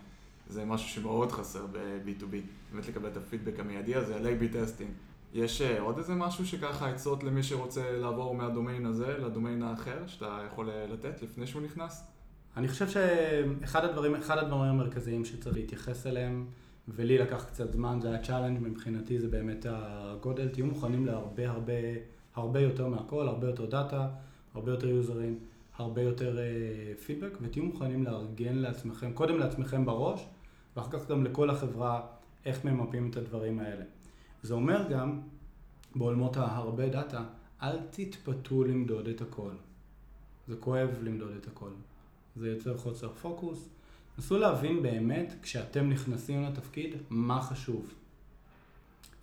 זה 0.49 0.65
משהו 0.65 0.89
שמאוד 0.89 1.31
חסר 1.31 1.65
ב-B2B, 1.71 2.35
באמת 2.71 2.87
לקבל 2.87 3.09
את 3.09 3.17
הפידבק 3.17 3.59
המיידי 3.59 3.95
הזה 3.95 4.15
על 4.15 4.25
A-B 4.25 4.53
testing. 4.53 4.89
יש 5.33 5.61
עוד 5.61 5.97
איזה 5.97 6.15
משהו 6.15 6.45
שככה 6.45 6.89
עצות 6.89 7.23
למי 7.23 7.43
שרוצה 7.43 7.91
לעבור 7.91 8.35
מהדומיין 8.35 8.85
הזה 8.85 9.17
לדומיין 9.17 9.63
האחר, 9.63 10.07
שאתה 10.07 10.43
יכול 10.47 10.69
לתת 10.69 11.21
לפני 11.21 11.47
שהוא 11.47 11.61
נכנס? 11.61 12.03
אני 12.57 12.67
חושב 12.67 12.87
שאחד 12.89 13.85
הדברים, 13.85 14.15
הדברים 14.15 14.69
המרכזיים 14.69 15.25
שצריך 15.25 15.55
להתייחס 15.55 16.07
אליהם 16.07 16.45
ולי 16.95 17.17
לקח 17.17 17.43
קצת 17.43 17.73
זמן, 17.73 17.99
זה 18.01 18.09
היה 18.09 18.23
challenge 18.23 18.59
מבחינתי, 18.61 19.19
זה 19.19 19.27
באמת 19.27 19.65
הגודל. 19.69 20.47
תהיו 20.47 20.65
מוכנים 20.65 21.05
להרבה 21.05 21.49
הרבה, 21.49 21.73
הרבה 22.35 22.59
יותר 22.59 22.87
מהכל, 22.87 23.27
הרבה 23.27 23.47
יותר 23.47 23.65
data, 23.65 24.09
הרבה 24.53 24.71
יותר 24.71 24.87
יוזרים, 24.87 25.39
הרבה 25.77 26.01
יותר 26.01 26.37
פידבק, 27.05 27.33
אה, 27.33 27.37
ותהיו 27.41 27.63
מוכנים 27.63 28.03
לארגן 28.03 28.55
לעצמכם, 28.55 29.13
קודם 29.13 29.39
לעצמכם 29.39 29.85
בראש, 29.85 30.25
ואחר 30.75 30.99
כך 30.99 31.07
גם 31.07 31.23
לכל 31.23 31.49
החברה, 31.49 32.01
איך 32.45 32.65
ממפים 32.65 33.09
את 33.09 33.17
הדברים 33.17 33.59
האלה. 33.59 33.83
זה 34.43 34.53
אומר 34.53 34.87
גם, 34.89 35.21
בעולמות 35.95 36.37
ההרבה 36.37 36.89
data, 36.89 37.23
אל 37.61 37.77
תתפתו 37.89 38.63
למדוד 38.63 39.07
את 39.07 39.21
הכל. 39.21 39.51
זה 40.47 40.55
כואב 40.55 40.89
למדוד 41.01 41.31
את 41.41 41.47
הכל. 41.47 41.69
זה 42.35 42.49
יוצר 42.49 42.77
חוסר 42.77 43.09
פוקוס. 43.09 43.69
נסו 44.19 44.37
להבין 44.37 44.83
באמת, 44.83 45.35
כשאתם 45.41 45.89
נכנסים 45.89 46.43
לתפקיד, 46.43 46.95
מה 47.09 47.41
חשוב. 47.41 47.93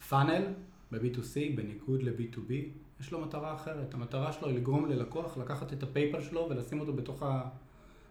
פאנל 0.09 0.45
ב-B2C, 0.93 1.57
בניגוד 1.57 2.03
ל-B2B, 2.03 2.53
יש 3.01 3.13
לו 3.13 3.21
מטרה 3.21 3.55
אחרת. 3.55 3.95
המטרה 3.95 4.33
שלו 4.33 4.49
היא 4.49 4.57
לגרום 4.57 4.87
ללקוח 4.87 5.37
לקחת 5.37 5.73
את 5.73 5.83
הפייפל 5.83 6.23
שלו 6.23 6.47
ולשים 6.51 6.81
אותו 6.81 6.93
בתוך, 6.93 7.23
ה... 7.23 7.49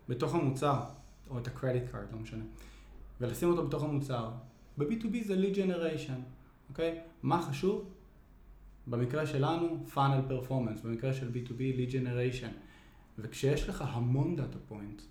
בתוך 0.10 0.36
המוצר, 0.36 0.80
או 1.30 1.40
את 1.40 1.48
ה-credit 1.48 1.94
card, 1.94 2.14
לא 2.14 2.20
משנה, 2.20 2.44
ולשים 3.22 3.50
אותו 3.50 3.68
בתוך 3.68 3.84
המוצר. 3.84 4.30
ב-B2B 4.78 5.24
זה 5.26 5.36
lead 5.36 5.56
generation, 5.56 6.20
אוקיי? 6.70 7.00
מה 7.24 7.42
חשוב? 7.42 7.90
במקרה 8.88 9.28
שלנו, 9.28 9.86
funnel 9.94 10.32
performance, 10.32 10.84
במקרה 10.84 11.14
של 11.14 11.32
B2B, 11.34 11.60
lead 11.60 11.92
generation. 11.92 12.54
וכשיש 13.18 13.70
לך 13.70 13.84
המון 13.88 14.36
data 14.36 14.58
point, 14.68 15.02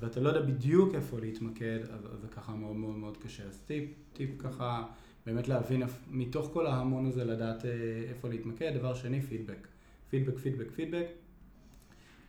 ואתה 0.00 0.20
לא 0.20 0.28
יודע 0.28 0.40
בדיוק 0.40 0.94
איפה 0.94 1.20
להתמקד, 1.20 1.78
אז, 1.90 2.20
זה 2.20 2.28
ככה 2.28 2.52
מאוד 2.52 2.76
מאוד 2.76 2.96
מאוד 2.96 3.16
קשה. 3.16 3.42
אז 3.44 3.58
טיפ, 3.66 3.90
טיפ 4.12 4.30
ככה, 4.38 4.86
באמת 5.26 5.48
להבין 5.48 5.82
מתוך 6.10 6.50
כל 6.52 6.66
ההמון 6.66 7.06
הזה 7.06 7.24
לדעת 7.24 7.64
אה, 7.64 7.70
איפה 8.08 8.28
להתמקד. 8.28 8.72
דבר 8.74 8.94
שני, 8.94 9.20
פידבק. 9.20 9.68
פידבק, 10.10 10.38
פידבק, 10.38 10.70
פידבק. 10.74 11.06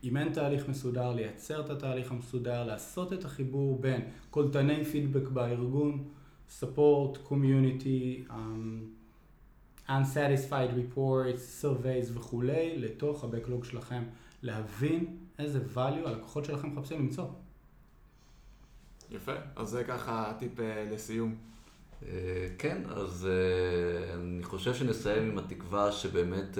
אם 0.03 0.17
אין 0.17 0.33
תהליך 0.33 0.69
מסודר, 0.69 1.13
לייצר 1.13 1.61
את 1.61 1.69
התהליך 1.69 2.11
המסודר, 2.11 2.63
לעשות 2.63 3.13
את 3.13 3.25
החיבור 3.25 3.81
בין 3.81 4.01
קולטני 4.29 4.85
פידבק 4.85 5.29
בארגון, 5.29 6.03
support, 6.61 7.17
community, 7.29 8.27
um, 8.29 8.89
unsatisfied 9.89 10.71
reports, 10.73 11.61
surveys 11.61 12.11
וכולי, 12.13 12.77
לתוך 12.77 13.23
ה-Backlog 13.23 13.65
שלכם, 13.65 14.03
להבין 14.43 15.17
איזה 15.39 15.59
value 15.75 16.07
הלקוחות 16.07 16.45
שלכם 16.45 16.75
מחפשים 16.75 16.99
למצוא. 16.99 17.25
יפה, 19.11 19.31
אז 19.55 19.69
זה 19.69 19.83
ככה 19.83 20.33
טיפ 20.39 20.59
אה, 20.59 20.85
לסיום. 20.91 21.35
אה, 22.07 22.47
כן, 22.57 22.81
אז 22.89 23.27
אה, 23.31 24.13
אני 24.13 24.43
חושב 24.43 24.73
שנסיים 24.73 25.31
עם 25.31 25.37
התקווה 25.37 25.91
שבאמת 25.91 26.57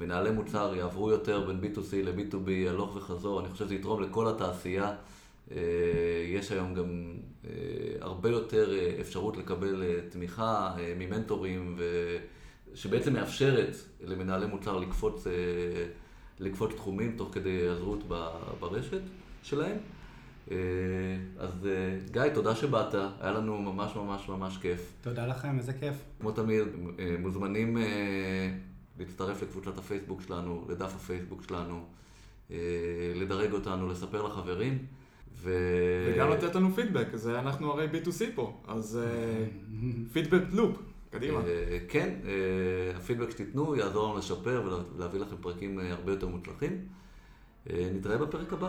מנהלי 0.00 0.30
מוצר 0.30 0.74
יעברו 0.76 1.10
יותר 1.10 1.46
בין 1.46 1.60
B2C 1.60 1.94
ל-B2B 1.94 2.68
הלוך 2.68 2.96
וחזור, 2.96 3.40
אני 3.40 3.48
חושב 3.48 3.64
שזה 3.64 3.74
יתרום 3.74 4.02
לכל 4.02 4.28
התעשייה. 4.28 4.94
יש 6.26 6.52
היום 6.52 6.74
גם 6.74 7.16
הרבה 8.00 8.28
יותר 8.28 8.70
אפשרות 9.00 9.36
לקבל 9.36 9.84
תמיכה 10.08 10.76
ממנטורים, 10.98 11.78
שבעצם 12.74 13.12
מאפשרת 13.12 13.76
למנהלי 14.00 14.46
מוצר 14.46 14.78
לקפוץ, 14.78 15.26
לקפוץ 16.40 16.74
תחומים 16.74 17.14
תוך 17.16 17.34
כדי 17.34 17.50
היעזרות 17.50 18.08
ברשת 18.60 19.00
שלהם. 19.42 19.76
אה, 20.50 20.56
אז 21.38 21.66
אה, 21.66 21.98
גיא, 22.10 22.34
תודה 22.34 22.54
שבאת, 22.54 22.94
היה 22.94 23.32
לנו 23.32 23.62
ממש 23.62 23.96
ממש 23.96 24.28
ממש 24.28 24.58
כיף. 24.58 24.92
תודה 25.00 25.26
לכם, 25.26 25.58
איזה 25.58 25.72
כיף. 25.72 25.94
כמו 26.20 26.32
תמיד, 26.32 26.62
אה, 26.98 27.16
מוזמנים 27.18 27.76
להצטרף 28.98 29.42
לקבוצת 29.42 29.78
הפייסבוק 29.78 30.22
שלנו, 30.22 30.66
לדף 30.68 30.94
הפייסבוק 30.96 31.42
שלנו, 31.48 31.84
לדרג 33.14 33.52
אותנו, 33.52 33.88
לספר 33.88 34.22
לחברים. 34.22 34.78
ו... 35.34 35.52
וגם 36.14 36.30
לתת 36.30 36.54
לנו 36.54 36.70
פידבק, 36.74 37.06
זה 37.14 37.38
אנחנו 37.38 37.72
הרי 37.72 37.86
B2C 37.92 38.24
פה, 38.34 38.60
אז 38.68 39.00
פידבק 40.12 40.42
לופ, 40.50 40.78
קדימה. 41.18 41.40
כן, 41.88 42.10
הפידבק 42.96 43.30
שתיתנו 43.30 43.76
יעזור 43.76 44.08
לנו 44.08 44.18
לשפר 44.18 44.80
ולהביא 44.96 45.20
לכם 45.20 45.36
פרקים 45.40 45.78
הרבה 45.78 46.12
יותר 46.12 46.28
מוצלחים. 46.28 46.78
נתראה 47.66 48.18
בפרק 48.18 48.52
הבא. 48.52 48.68